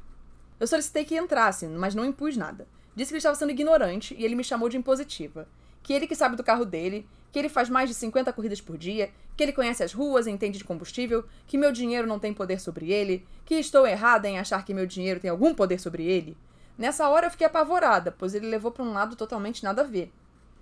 Eu 0.60 0.68
solicitei 0.68 1.04
que 1.04 1.18
entrasse, 1.18 1.68
mas 1.68 1.96
não 1.96 2.06
impus 2.06 2.38
nada. 2.38 2.68
Disse 2.96 3.10
que 3.10 3.14
ele 3.14 3.20
estava 3.20 3.36
sendo 3.36 3.52
ignorante 3.52 4.16
e 4.18 4.24
ele 4.24 4.36
me 4.36 4.44
chamou 4.44 4.70
de 4.70 4.78
impositiva. 4.78 5.48
Que 5.82 5.94
ele 5.94 6.06
que 6.06 6.16
sabe 6.16 6.36
do 6.36 6.44
carro 6.44 6.66
dele 6.66 7.08
que 7.32 7.40
ele 7.40 7.50
faz 7.50 7.70
mais 7.70 7.90
de 7.90 7.96
50 7.96 8.32
corridas 8.34 8.60
por 8.60 8.78
dia, 8.78 9.10
que 9.38 9.44
ele 9.44 9.54
conhece 9.54 9.84
as 9.84 9.94
ruas 9.94 10.28
e 10.28 10.32
entende 10.32 10.58
de 10.58 10.64
combustível, 10.64 11.24
que 11.48 11.58
meu 11.58 11.72
dinheiro 11.72 12.08
não 12.08 12.20
tem 12.20 12.34
poder 12.34 12.60
sobre 12.60 12.92
ele, 12.92 13.26
que 13.46 13.56
estou 13.56 13.88
errada 13.88 14.28
em 14.28 14.38
achar 14.38 14.66
que 14.66 14.74
meu 14.74 14.86
dinheiro 14.86 15.20
tem 15.20 15.30
algum 15.30 15.54
poder 15.54 15.80
sobre 15.80 16.06
ele. 16.06 16.38
Nessa 16.78 17.08
hora 17.08 17.28
eu 17.28 17.32
fiquei 17.32 17.48
apavorada, 17.48 18.12
pois 18.12 18.36
ele 18.36 18.48
levou 18.48 18.72
para 18.72 18.84
um 18.84 18.94
lado 18.94 19.16
totalmente 19.16 19.64
nada 19.64 19.82
a 19.82 19.86
ver. 19.86 20.12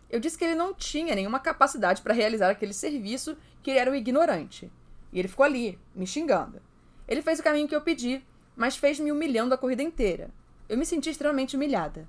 Eu 0.10 0.20
disse 0.20 0.38
que 0.38 0.44
ele 0.44 0.56
não 0.56 0.74
tinha 0.74 1.16
nenhuma 1.16 1.40
capacidade 1.40 2.02
para 2.02 2.14
realizar 2.14 2.50
aquele 2.50 2.74
serviço, 2.74 3.38
que 3.64 3.72
ele 3.72 3.80
era 3.80 3.92
o 3.92 3.96
ignorante. 3.96 4.72
E 5.12 5.20
ele 5.20 5.28
ficou 5.28 5.46
ali, 5.46 5.80
me 5.96 6.06
xingando. 6.06 6.62
Ele 7.08 7.22
fez 7.22 7.40
o 7.40 7.44
caminho 7.44 7.68
que 7.68 7.76
eu 7.76 7.82
pedi, 7.82 8.24
mas 8.56 8.78
fez 8.78 9.00
me 9.00 9.12
humilhando 9.12 9.54
a 9.54 9.58
corrida 9.58 9.82
inteira. 9.82 10.30
Eu 10.68 10.78
me 10.78 10.86
senti 10.86 11.10
extremamente 11.10 11.56
humilhada. 11.56 12.08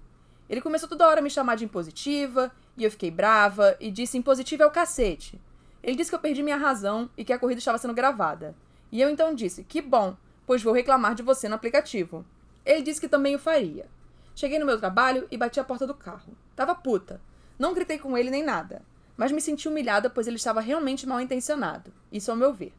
Ele 0.48 0.60
começou 0.60 0.88
toda 0.88 1.06
hora 1.06 1.20
a 1.20 1.22
me 1.22 1.30
chamar 1.30 1.54
de 1.54 1.64
impositiva, 1.64 2.52
e 2.76 2.84
eu 2.84 2.90
fiquei 2.90 3.10
brava 3.10 3.76
e 3.78 3.90
disse 3.90 4.18
impositivo 4.18 4.62
é 4.62 4.66
o 4.66 4.70
cacete. 4.70 5.40
Ele 5.82 5.96
disse 5.96 6.10
que 6.10 6.14
eu 6.14 6.20
perdi 6.20 6.42
minha 6.42 6.56
razão 6.56 7.08
e 7.16 7.24
que 7.24 7.32
a 7.32 7.38
corrida 7.38 7.58
estava 7.58 7.78
sendo 7.78 7.94
gravada. 7.94 8.54
E 8.92 9.00
eu 9.00 9.08
então 9.08 9.34
disse: 9.34 9.64
Que 9.64 9.80
bom, 9.80 10.16
pois 10.46 10.62
vou 10.62 10.72
reclamar 10.72 11.14
de 11.14 11.22
você 11.22 11.48
no 11.48 11.54
aplicativo. 11.54 12.24
Ele 12.64 12.82
disse 12.82 13.00
que 13.00 13.08
também 13.08 13.34
o 13.34 13.38
faria. 13.38 13.86
Cheguei 14.34 14.58
no 14.58 14.66
meu 14.66 14.78
trabalho 14.78 15.26
e 15.30 15.36
bati 15.36 15.60
a 15.60 15.64
porta 15.64 15.86
do 15.86 15.94
carro. 15.94 16.36
Tava 16.56 16.74
puta. 16.74 17.20
Não 17.58 17.74
gritei 17.74 17.98
com 17.98 18.16
ele 18.16 18.30
nem 18.30 18.42
nada, 18.42 18.82
mas 19.16 19.32
me 19.32 19.40
senti 19.40 19.68
humilhada 19.68 20.10
pois 20.10 20.26
ele 20.26 20.36
estava 20.36 20.60
realmente 20.60 21.06
mal 21.06 21.20
intencionado. 21.20 21.92
Isso 22.10 22.30
ao 22.30 22.36
meu 22.36 22.52
ver. 22.52 22.72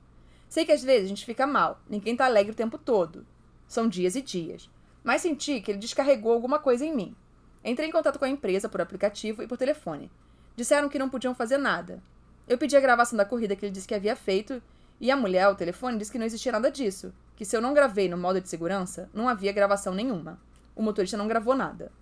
Sei 0.51 0.65
que 0.65 0.71
às 0.73 0.83
vezes 0.83 1.05
a 1.05 1.07
gente 1.07 1.23
fica 1.23 1.47
mal, 1.47 1.79
ninguém 1.89 2.13
tá 2.13 2.25
alegre 2.25 2.51
o 2.51 2.55
tempo 2.55 2.77
todo. 2.77 3.25
São 3.69 3.87
dias 3.87 4.17
e 4.17 4.21
dias. 4.21 4.69
Mas 5.01 5.21
senti 5.21 5.61
que 5.61 5.71
ele 5.71 5.79
descarregou 5.79 6.33
alguma 6.33 6.59
coisa 6.59 6.83
em 6.83 6.93
mim. 6.93 7.15
Entrei 7.63 7.87
em 7.87 7.91
contato 7.91 8.19
com 8.19 8.25
a 8.25 8.29
empresa 8.29 8.67
por 8.67 8.81
aplicativo 8.81 9.41
e 9.41 9.47
por 9.47 9.57
telefone. 9.57 10.11
Disseram 10.53 10.89
que 10.89 10.99
não 10.99 11.09
podiam 11.09 11.33
fazer 11.33 11.57
nada. 11.57 12.03
Eu 12.49 12.57
pedi 12.57 12.75
a 12.75 12.81
gravação 12.81 13.15
da 13.15 13.23
corrida 13.23 13.55
que 13.55 13.65
ele 13.65 13.71
disse 13.71 13.87
que 13.87 13.95
havia 13.95 14.13
feito, 14.13 14.61
e 14.99 15.09
a 15.09 15.15
mulher 15.15 15.43
ao 15.43 15.55
telefone 15.55 15.97
disse 15.97 16.11
que 16.11 16.19
não 16.19 16.25
existia 16.25 16.51
nada 16.51 16.69
disso, 16.69 17.13
que 17.37 17.45
se 17.45 17.55
eu 17.55 17.61
não 17.61 17.73
gravei 17.73 18.09
no 18.09 18.17
modo 18.17 18.41
de 18.41 18.49
segurança, 18.49 19.09
não 19.13 19.29
havia 19.29 19.53
gravação 19.53 19.93
nenhuma. 19.93 20.37
O 20.75 20.83
motorista 20.83 21.15
não 21.15 21.29
gravou 21.29 21.55
nada. 21.55 21.93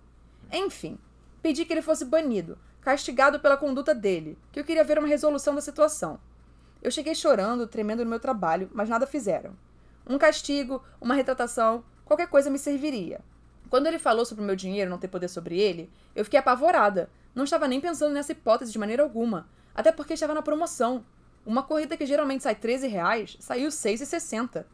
Enfim, 0.52 0.98
pedi 1.40 1.64
que 1.64 1.72
ele 1.72 1.82
fosse 1.82 2.04
banido, 2.04 2.58
castigado 2.80 3.38
pela 3.38 3.56
conduta 3.56 3.94
dele, 3.94 4.36
que 4.50 4.58
eu 4.58 4.64
queria 4.64 4.82
ver 4.82 4.98
uma 4.98 5.06
resolução 5.06 5.54
da 5.54 5.60
situação. 5.60 6.18
Eu 6.82 6.90
cheguei 6.90 7.14
chorando, 7.14 7.66
tremendo 7.66 8.04
no 8.04 8.10
meu 8.10 8.20
trabalho, 8.20 8.70
mas 8.72 8.88
nada 8.88 9.06
fizeram. 9.06 9.54
Um 10.06 10.16
castigo, 10.16 10.82
uma 11.00 11.14
retratação, 11.14 11.84
qualquer 12.04 12.28
coisa 12.28 12.48
me 12.48 12.58
serviria. 12.58 13.20
Quando 13.68 13.86
ele 13.86 13.98
falou 13.98 14.24
sobre 14.24 14.42
o 14.42 14.46
meu 14.46 14.56
dinheiro 14.56 14.90
não 14.90 14.98
ter 14.98 15.08
poder 15.08 15.28
sobre 15.28 15.58
ele, 15.60 15.90
eu 16.14 16.24
fiquei 16.24 16.40
apavorada. 16.40 17.10
Não 17.34 17.44
estava 17.44 17.68
nem 17.68 17.80
pensando 17.80 18.14
nessa 18.14 18.32
hipótese 18.32 18.72
de 18.72 18.78
maneira 18.78 19.02
alguma, 19.02 19.48
até 19.74 19.92
porque 19.92 20.14
estava 20.14 20.34
na 20.34 20.42
promoção. 20.42 21.04
Uma 21.46 21.62
corrida 21.62 21.96
que 21.96 22.06
geralmente 22.06 22.42
sai 22.42 22.54
13 22.54 22.88
reais, 22.88 23.36
saiu 23.40 23.68
6,60. 23.68 24.64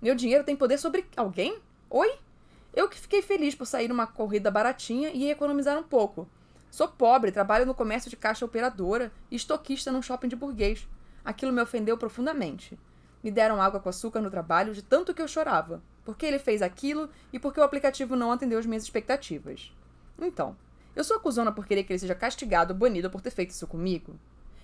Meu 0.00 0.14
dinheiro 0.14 0.44
tem 0.44 0.56
poder 0.56 0.78
sobre 0.78 1.04
alguém? 1.16 1.58
Oi? 1.90 2.18
Eu 2.72 2.88
que 2.88 2.98
fiquei 2.98 3.22
feliz 3.22 3.54
por 3.54 3.66
sair 3.66 3.88
numa 3.88 4.06
corrida 4.06 4.50
baratinha 4.50 5.10
e 5.12 5.30
economizar 5.30 5.78
um 5.78 5.82
pouco. 5.82 6.28
Sou 6.70 6.88
pobre, 6.88 7.32
trabalho 7.32 7.66
no 7.66 7.74
comércio 7.74 8.10
de 8.10 8.16
caixa 8.16 8.44
operadora 8.44 9.10
e 9.30 9.36
estoquista 9.36 9.90
num 9.90 10.02
shopping 10.02 10.28
de 10.28 10.36
burguês. 10.36 10.86
Aquilo 11.26 11.52
me 11.52 11.60
ofendeu 11.60 11.98
profundamente. 11.98 12.78
Me 13.20 13.32
deram 13.32 13.60
água 13.60 13.80
com 13.80 13.88
açúcar 13.88 14.20
no 14.20 14.30
trabalho 14.30 14.72
de 14.72 14.80
tanto 14.80 15.12
que 15.12 15.20
eu 15.20 15.26
chorava. 15.26 15.82
Porque 16.04 16.24
ele 16.24 16.38
fez 16.38 16.62
aquilo 16.62 17.10
e 17.32 17.38
porque 17.40 17.58
o 17.58 17.64
aplicativo 17.64 18.14
não 18.14 18.30
atendeu 18.30 18.60
as 18.60 18.64
minhas 18.64 18.84
expectativas. 18.84 19.72
Então, 20.22 20.56
eu 20.94 21.02
sou 21.02 21.16
acusona 21.16 21.50
por 21.50 21.66
querer 21.66 21.82
que 21.82 21.92
ele 21.92 21.98
seja 21.98 22.14
castigado 22.14 22.72
ou 22.72 22.78
banido 22.78 23.10
por 23.10 23.20
ter 23.20 23.32
feito 23.32 23.50
isso 23.50 23.66
comigo? 23.66 24.14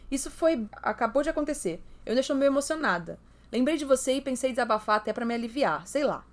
Isso 0.09 0.31
foi. 0.31 0.69
acabou 0.75 1.25
de 1.25 1.31
acontecer. 1.31 1.83
Eu 2.07 2.15
deixou 2.15 2.37
meio 2.37 2.51
emocionada. 2.51 3.19
Lembrei 3.51 3.77
de 3.77 3.85
você 3.85 4.13
e 4.15 4.21
pensei 4.21 4.51
em 4.51 4.53
desabafar 4.53 4.99
até 4.99 5.13
para 5.13 5.25
me 5.25 5.35
aliviar, 5.35 5.85
sei 5.85 6.05
lá. 6.05 6.25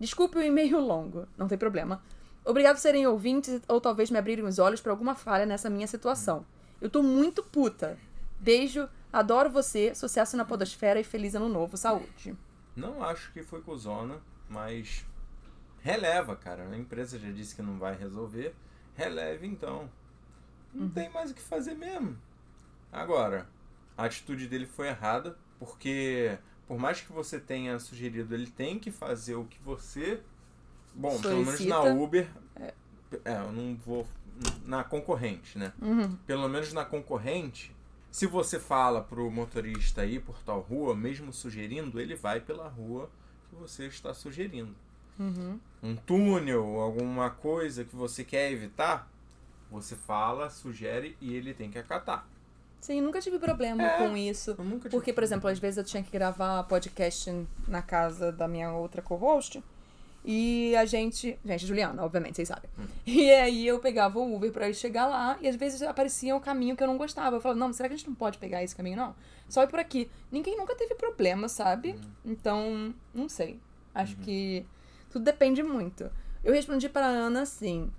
Desculpe 0.00 0.38
o 0.38 0.42
e-mail 0.42 0.80
longo, 0.80 1.28
não 1.36 1.46
tem 1.46 1.58
problema. 1.58 2.02
Obrigado 2.42 2.76
por 2.76 2.80
serem 2.80 3.06
ouvintes 3.06 3.60
ou 3.68 3.82
talvez 3.82 4.10
me 4.10 4.18
abrirem 4.18 4.46
os 4.46 4.58
olhos 4.58 4.80
para 4.80 4.92
alguma 4.92 5.14
falha 5.14 5.44
nessa 5.44 5.68
minha 5.68 5.86
situação. 5.86 6.46
Eu 6.80 6.88
tô 6.88 7.02
muito 7.02 7.42
puta. 7.42 7.98
Beijo, 8.44 8.86
adoro 9.10 9.48
você, 9.48 9.94
sucesso 9.94 10.36
na 10.36 10.44
podosfera 10.44 11.00
e 11.00 11.04
feliz 11.04 11.34
ano 11.34 11.48
novo, 11.48 11.78
saúde. 11.78 12.36
Não 12.76 13.02
acho 13.02 13.32
que 13.32 13.42
foi 13.42 13.62
cuzona, 13.62 14.20
mas 14.50 15.02
releva, 15.80 16.36
cara. 16.36 16.68
A 16.68 16.76
empresa 16.76 17.18
já 17.18 17.30
disse 17.30 17.54
que 17.54 17.62
não 17.62 17.78
vai 17.78 17.96
resolver. 17.96 18.54
Releve 18.94 19.46
então. 19.46 19.88
Não 20.74 20.84
uhum. 20.84 20.90
tem 20.90 21.08
mais 21.08 21.30
o 21.30 21.34
que 21.34 21.40
fazer 21.40 21.74
mesmo. 21.74 22.18
Agora, 22.92 23.48
a 23.96 24.04
atitude 24.04 24.46
dele 24.46 24.66
foi 24.66 24.88
errada, 24.88 25.38
porque 25.58 26.38
por 26.68 26.78
mais 26.78 27.00
que 27.00 27.10
você 27.10 27.40
tenha 27.40 27.78
sugerido, 27.78 28.34
ele 28.34 28.50
tem 28.50 28.78
que 28.78 28.90
fazer 28.90 29.36
o 29.36 29.46
que 29.46 29.58
você 29.62 30.22
Bom, 30.94 31.10
Solicita. 31.12 31.28
pelo 31.28 31.44
menos 31.46 31.66
na 31.66 31.82
Uber. 31.82 32.28
É. 32.56 32.74
é, 33.24 33.36
eu 33.38 33.52
não 33.52 33.74
vou. 33.76 34.06
Na 34.66 34.84
concorrente, 34.84 35.56
né? 35.56 35.72
Uhum. 35.80 36.16
Pelo 36.26 36.46
menos 36.48 36.72
na 36.74 36.84
concorrente, 36.84 37.73
se 38.14 38.28
você 38.28 38.60
fala 38.60 39.02
pro 39.02 39.28
motorista 39.28 40.06
ir 40.06 40.20
por 40.20 40.40
tal 40.44 40.60
rua, 40.60 40.94
mesmo 40.94 41.32
sugerindo, 41.32 42.00
ele 42.00 42.14
vai 42.14 42.38
pela 42.38 42.68
rua 42.68 43.10
que 43.50 43.56
você 43.56 43.86
está 43.88 44.14
sugerindo. 44.14 44.72
Uhum. 45.18 45.58
Um 45.82 45.96
túnel, 45.96 46.78
alguma 46.78 47.28
coisa 47.30 47.84
que 47.84 47.96
você 47.96 48.22
quer 48.22 48.52
evitar, 48.52 49.10
você 49.68 49.96
fala, 49.96 50.48
sugere 50.48 51.16
e 51.20 51.34
ele 51.34 51.52
tem 51.52 51.68
que 51.68 51.76
acatar. 51.76 52.24
Sim, 52.80 53.00
nunca 53.00 53.20
tive 53.20 53.40
problema 53.40 53.82
é, 53.82 53.98
com 53.98 54.16
isso. 54.16 54.56
Porque, 54.92 55.12
por 55.12 55.24
exemplo, 55.24 55.50
às 55.50 55.58
vezes 55.58 55.78
eu 55.78 55.84
tinha 55.84 56.02
que 56.04 56.12
gravar 56.12 56.62
podcast 56.62 57.44
na 57.66 57.82
casa 57.82 58.30
da 58.30 58.46
minha 58.46 58.70
outra 58.70 59.02
co-host. 59.02 59.60
E 60.24 60.74
a 60.76 60.86
gente. 60.86 61.38
Gente, 61.44 61.66
Juliana, 61.66 62.02
obviamente, 62.02 62.36
vocês 62.36 62.48
sabem. 62.48 62.70
Hum. 62.78 62.86
E 63.06 63.30
aí 63.30 63.66
eu 63.66 63.78
pegava 63.78 64.18
o 64.18 64.34
Uber 64.34 64.50
pra 64.50 64.68
ir 64.68 64.74
chegar 64.74 65.06
lá 65.06 65.36
e 65.40 65.46
às 65.46 65.56
vezes 65.56 65.82
aparecia 65.82 66.34
um 66.34 66.40
caminho 66.40 66.74
que 66.74 66.82
eu 66.82 66.86
não 66.86 66.96
gostava. 66.96 67.36
Eu 67.36 67.40
falava, 67.40 67.60
não, 67.60 67.72
será 67.72 67.88
que 67.88 67.94
a 67.94 67.98
gente 67.98 68.08
não 68.08 68.14
pode 68.14 68.38
pegar 68.38 68.62
esse 68.62 68.74
caminho, 68.74 68.96
não? 68.96 69.14
Só 69.48 69.62
ir 69.62 69.68
por 69.68 69.78
aqui. 69.78 70.10
Ninguém 70.32 70.56
nunca 70.56 70.74
teve 70.74 70.94
problema, 70.94 71.48
sabe? 71.48 71.92
Hum. 71.92 72.10
Então, 72.24 72.94
não 73.12 73.28
sei. 73.28 73.60
Acho 73.94 74.14
hum. 74.14 74.22
que 74.22 74.66
tudo 75.10 75.24
depende 75.24 75.62
muito. 75.62 76.10
Eu 76.42 76.54
respondi 76.54 76.88
pra 76.88 77.06
Ana 77.06 77.42
assim. 77.42 77.92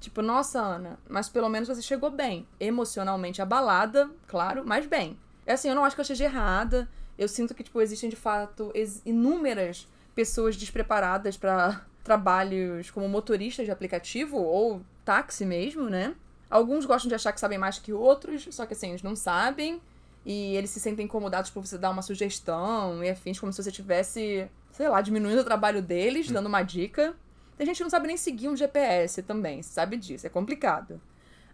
Tipo, 0.00 0.22
nossa, 0.22 0.60
Ana, 0.60 0.98
mas 1.08 1.28
pelo 1.28 1.48
menos 1.48 1.68
você 1.68 1.82
chegou 1.82 2.10
bem. 2.10 2.46
Emocionalmente 2.58 3.42
abalada, 3.42 4.08
claro, 4.26 4.62
mas 4.64 4.86
bem. 4.86 5.18
É 5.44 5.52
assim, 5.52 5.68
eu 5.68 5.74
não 5.74 5.84
acho 5.84 5.94
que 5.94 6.00
eu 6.00 6.02
esteja 6.02 6.24
errada. 6.24 6.88
Eu 7.18 7.28
sinto 7.28 7.54
que, 7.54 7.64
tipo, 7.64 7.80
existem 7.80 8.08
de 8.08 8.16
fato 8.16 8.72
inúmeras 9.04 9.88
pessoas 10.18 10.56
despreparadas 10.56 11.36
para 11.36 11.80
trabalhos 12.02 12.90
como 12.90 13.08
motoristas 13.08 13.64
de 13.64 13.70
aplicativo 13.70 14.36
ou 14.36 14.82
táxi 15.04 15.46
mesmo, 15.46 15.88
né? 15.88 16.16
Alguns 16.50 16.84
gostam 16.84 17.08
de 17.08 17.14
achar 17.14 17.32
que 17.32 17.38
sabem 17.38 17.56
mais 17.56 17.78
que 17.78 17.92
outros, 17.92 18.48
só 18.50 18.66
que 18.66 18.72
assim, 18.72 18.88
eles 18.88 19.02
não 19.02 19.14
sabem. 19.14 19.80
E 20.26 20.56
eles 20.56 20.70
se 20.70 20.80
sentem 20.80 21.04
incomodados 21.04 21.50
por 21.50 21.64
você 21.64 21.78
dar 21.78 21.90
uma 21.90 22.02
sugestão 22.02 23.04
e 23.04 23.08
afins, 23.08 23.38
como 23.38 23.52
se 23.52 23.62
você 23.62 23.70
tivesse, 23.70 24.50
sei 24.72 24.88
lá, 24.88 25.00
diminuindo 25.00 25.40
o 25.40 25.44
trabalho 25.44 25.80
deles, 25.80 26.28
hum. 26.28 26.32
dando 26.32 26.46
uma 26.46 26.64
dica. 26.64 27.14
Tem 27.56 27.64
gente 27.64 27.76
que 27.76 27.84
não 27.84 27.90
sabe 27.90 28.08
nem 28.08 28.16
seguir 28.16 28.48
um 28.48 28.56
GPS 28.56 29.22
também, 29.22 29.62
sabe 29.62 29.96
disso, 29.96 30.26
é 30.26 30.30
complicado. 30.30 31.00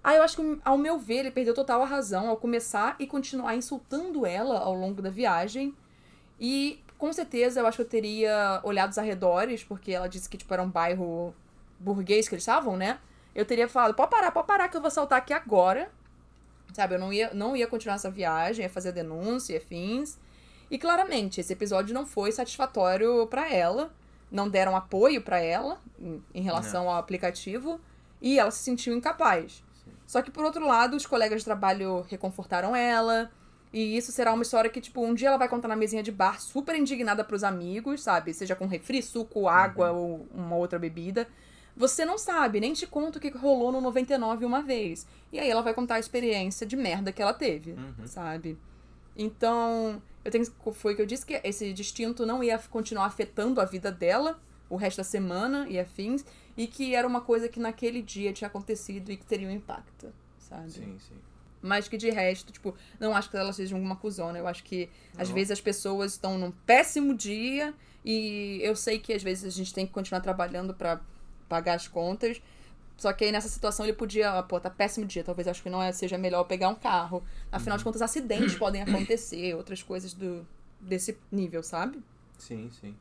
Ah, 0.02 0.14
eu 0.14 0.22
acho 0.22 0.36
que, 0.36 0.60
ao 0.64 0.78
meu 0.78 0.98
ver, 0.98 1.18
ele 1.18 1.30
perdeu 1.30 1.52
total 1.52 1.82
a 1.82 1.86
razão 1.86 2.28
ao 2.28 2.38
começar 2.38 2.96
e 2.98 3.06
continuar 3.06 3.56
insultando 3.56 4.24
ela 4.24 4.58
ao 4.58 4.74
longo 4.74 5.02
da 5.02 5.10
viagem. 5.10 5.74
E 6.40 6.83
com 7.04 7.12
certeza 7.12 7.60
eu 7.60 7.66
acho 7.66 7.76
que 7.76 7.82
eu 7.82 7.88
teria 7.88 8.60
olhado 8.62 8.90
os 8.90 8.96
arredores, 8.96 9.62
porque 9.62 9.92
ela 9.92 10.08
disse 10.08 10.26
que, 10.26 10.38
tipo, 10.38 10.54
era 10.54 10.62
um 10.62 10.70
bairro 10.70 11.34
burguês 11.78 12.26
que 12.26 12.34
eles 12.34 12.40
estavam, 12.42 12.78
né? 12.78 12.98
Eu 13.34 13.44
teria 13.44 13.68
falado, 13.68 13.92
pode 13.92 14.10
parar, 14.10 14.30
pode 14.30 14.46
parar 14.46 14.70
que 14.70 14.76
eu 14.78 14.80
vou 14.80 14.90
saltar 14.90 15.18
aqui 15.18 15.34
agora. 15.34 15.90
Sabe, 16.72 16.94
eu 16.94 16.98
não 16.98 17.12
ia, 17.12 17.34
não 17.34 17.54
ia 17.54 17.66
continuar 17.66 17.96
essa 17.96 18.10
viagem, 18.10 18.62
ia 18.62 18.70
fazer 18.70 18.92
denúncia 18.92 19.52
e 19.52 19.56
afins. 19.58 20.16
E 20.70 20.78
claramente, 20.78 21.42
esse 21.42 21.52
episódio 21.52 21.92
não 21.92 22.06
foi 22.06 22.32
satisfatório 22.32 23.26
para 23.26 23.52
ela. 23.52 23.92
Não 24.30 24.48
deram 24.48 24.74
apoio 24.74 25.20
para 25.20 25.38
ela 25.38 25.82
em, 26.00 26.24
em 26.32 26.40
relação 26.40 26.84
não. 26.84 26.92
ao 26.92 26.96
aplicativo. 26.96 27.78
E 28.18 28.38
ela 28.38 28.50
se 28.50 28.64
sentiu 28.64 28.96
incapaz. 28.96 29.62
Sim. 29.74 29.92
Só 30.06 30.22
que, 30.22 30.30
por 30.30 30.42
outro 30.42 30.66
lado, 30.66 30.96
os 30.96 31.04
colegas 31.04 31.42
de 31.42 31.44
trabalho 31.44 32.06
reconfortaram 32.08 32.74
ela 32.74 33.30
e 33.74 33.96
isso 33.96 34.12
será 34.12 34.32
uma 34.32 34.44
história 34.44 34.70
que, 34.70 34.80
tipo, 34.80 35.04
um 35.04 35.12
dia 35.12 35.26
ela 35.26 35.36
vai 35.36 35.48
contar 35.48 35.66
na 35.66 35.74
mesinha 35.74 36.00
de 36.00 36.12
bar, 36.12 36.40
super 36.40 36.76
indignada 36.76 37.24
pros 37.24 37.42
amigos, 37.42 38.04
sabe? 38.04 38.32
Seja 38.32 38.54
com 38.54 38.68
refri, 38.68 39.02
suco, 39.02 39.48
água 39.48 39.90
uhum. 39.90 39.98
ou 39.98 40.28
uma 40.32 40.54
outra 40.54 40.78
bebida. 40.78 41.26
Você 41.76 42.04
não 42.04 42.16
sabe, 42.16 42.60
nem 42.60 42.72
te 42.72 42.86
conta 42.86 43.18
o 43.18 43.20
que 43.20 43.30
rolou 43.30 43.72
no 43.72 43.80
99 43.80 44.44
uma 44.44 44.62
vez. 44.62 45.08
E 45.32 45.40
aí 45.40 45.50
ela 45.50 45.60
vai 45.60 45.74
contar 45.74 45.96
a 45.96 45.98
experiência 45.98 46.64
de 46.64 46.76
merda 46.76 47.10
que 47.10 47.20
ela 47.20 47.34
teve, 47.34 47.72
uhum. 47.72 48.06
sabe? 48.06 48.56
Então, 49.16 50.00
eu 50.24 50.30
tenho, 50.30 50.46
foi 50.72 50.94
que 50.94 51.02
eu 51.02 51.06
disse 51.06 51.26
que 51.26 51.40
esse 51.42 51.72
distinto 51.72 52.24
não 52.24 52.44
ia 52.44 52.56
continuar 52.70 53.06
afetando 53.06 53.60
a 53.60 53.64
vida 53.64 53.90
dela 53.90 54.40
o 54.70 54.76
resto 54.76 54.98
da 54.98 55.04
semana 55.04 55.66
e 55.68 55.80
afins, 55.80 56.24
e 56.56 56.68
que 56.68 56.94
era 56.94 57.08
uma 57.08 57.22
coisa 57.22 57.48
que 57.48 57.58
naquele 57.58 58.00
dia 58.00 58.32
tinha 58.32 58.46
acontecido 58.46 59.10
e 59.10 59.16
que 59.16 59.26
teria 59.26 59.48
um 59.48 59.50
impacto, 59.50 60.12
sabe? 60.38 60.70
Sim, 60.70 60.96
sim. 61.00 61.33
Mas 61.66 61.88
que 61.88 61.96
de 61.96 62.10
resto, 62.10 62.52
tipo, 62.52 62.74
não 63.00 63.16
acho 63.16 63.30
que 63.30 63.36
ela 63.38 63.50
seja 63.50 63.74
uma 63.74 63.96
cuzona. 63.96 64.38
Eu 64.38 64.46
acho 64.46 64.62
que 64.62 64.90
às 65.16 65.30
vezes 65.30 65.50
as 65.50 65.62
pessoas 65.62 66.12
estão 66.12 66.36
num 66.36 66.50
péssimo 66.50 67.14
dia 67.14 67.72
e 68.04 68.60
eu 68.62 68.76
sei 68.76 68.98
que 68.98 69.14
às 69.14 69.22
vezes 69.22 69.44
a 69.46 69.56
gente 69.56 69.72
tem 69.72 69.86
que 69.86 69.92
continuar 69.92 70.20
trabalhando 70.20 70.74
para 70.74 71.00
pagar 71.48 71.72
as 71.72 71.88
contas. 71.88 72.42
Só 72.98 73.10
que 73.14 73.24
aí 73.24 73.32
nessa 73.32 73.48
situação 73.48 73.86
ele 73.86 73.94
podia, 73.94 74.42
pô, 74.42 74.60
tá 74.60 74.68
péssimo 74.68 75.06
dia, 75.06 75.24
talvez 75.24 75.48
acho 75.48 75.62
que 75.62 75.70
não 75.70 75.82
é, 75.82 75.90
seja 75.90 76.18
melhor 76.18 76.44
pegar 76.44 76.68
um 76.68 76.74
carro. 76.74 77.24
Afinal 77.50 77.76
uhum. 77.76 77.78
de 77.78 77.84
contas, 77.84 78.02
acidentes 78.02 78.56
podem 78.56 78.82
acontecer, 78.82 79.54
outras 79.56 79.82
coisas 79.82 80.12
do 80.12 80.46
desse 80.78 81.16
nível, 81.32 81.62
sabe? 81.62 81.98
Sim, 82.36 82.70
sim. 82.78 82.94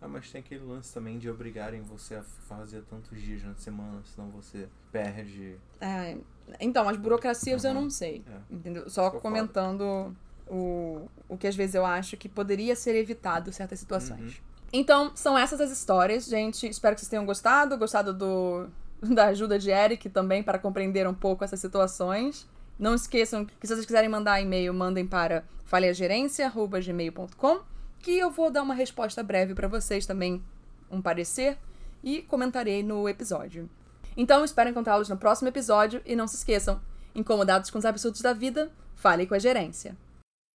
Ah, 0.00 0.06
mas 0.06 0.30
tem 0.30 0.40
aquele 0.40 0.64
lance 0.64 0.94
também 0.94 1.18
de 1.18 1.28
obrigarem 1.28 1.82
você 1.82 2.14
a 2.14 2.22
fazer 2.48 2.82
tantos 2.82 3.20
dias 3.20 3.42
na 3.42 3.54
semana, 3.54 4.00
senão 4.04 4.30
você 4.30 4.68
perde. 4.92 5.56
É, 5.80 6.16
então, 6.60 6.88
as 6.88 6.96
burocracias 6.96 7.64
uhum. 7.64 7.70
eu 7.70 7.74
não 7.74 7.90
sei. 7.90 8.22
É. 8.28 8.54
Entendeu? 8.54 8.88
Só 8.88 9.10
comentando 9.10 10.14
o, 10.46 11.08
o 11.28 11.36
que 11.36 11.48
às 11.48 11.56
vezes 11.56 11.74
eu 11.74 11.84
acho 11.84 12.16
que 12.16 12.28
poderia 12.28 12.76
ser 12.76 12.94
evitado 12.94 13.52
certas 13.52 13.80
situações. 13.80 14.36
Uhum. 14.36 14.42
Então, 14.72 15.10
são 15.14 15.36
essas 15.36 15.60
as 15.60 15.70
histórias, 15.70 16.26
gente. 16.26 16.68
Espero 16.68 16.94
que 16.94 17.00
vocês 17.00 17.10
tenham 17.10 17.26
gostado, 17.26 17.76
gostado 17.76 18.14
do, 18.14 18.68
da 19.02 19.26
ajuda 19.26 19.58
de 19.58 19.70
Eric 19.70 20.08
também 20.10 20.44
para 20.44 20.58
compreender 20.58 21.08
um 21.08 21.14
pouco 21.14 21.42
essas 21.42 21.58
situações. 21.58 22.46
Não 22.78 22.94
esqueçam 22.94 23.44
que 23.44 23.66
se 23.66 23.74
vocês 23.74 23.86
quiserem 23.86 24.08
mandar 24.08 24.40
e-mail, 24.40 24.72
mandem 24.72 25.04
para 25.04 25.42
falhagerência.gmail.com 25.64 27.77
que 28.00 28.16
eu 28.18 28.30
vou 28.30 28.50
dar 28.50 28.62
uma 28.62 28.74
resposta 28.74 29.22
breve 29.22 29.54
para 29.54 29.68
vocês 29.68 30.06
também, 30.06 30.42
um 30.90 31.02
parecer, 31.02 31.58
e 32.02 32.22
comentarei 32.22 32.82
no 32.82 33.08
episódio. 33.08 33.68
Então, 34.16 34.44
espero 34.44 34.70
encontrá-los 34.70 35.08
no 35.08 35.16
próximo 35.16 35.48
episódio 35.48 36.00
e 36.04 36.16
não 36.16 36.26
se 36.26 36.36
esqueçam, 36.36 36.80
incomodados 37.14 37.70
com 37.70 37.78
os 37.78 37.84
absurdos 37.84 38.20
da 38.20 38.32
vida, 38.32 38.70
fale 38.96 39.26
com 39.26 39.34
a 39.34 39.38
gerência. 39.38 39.96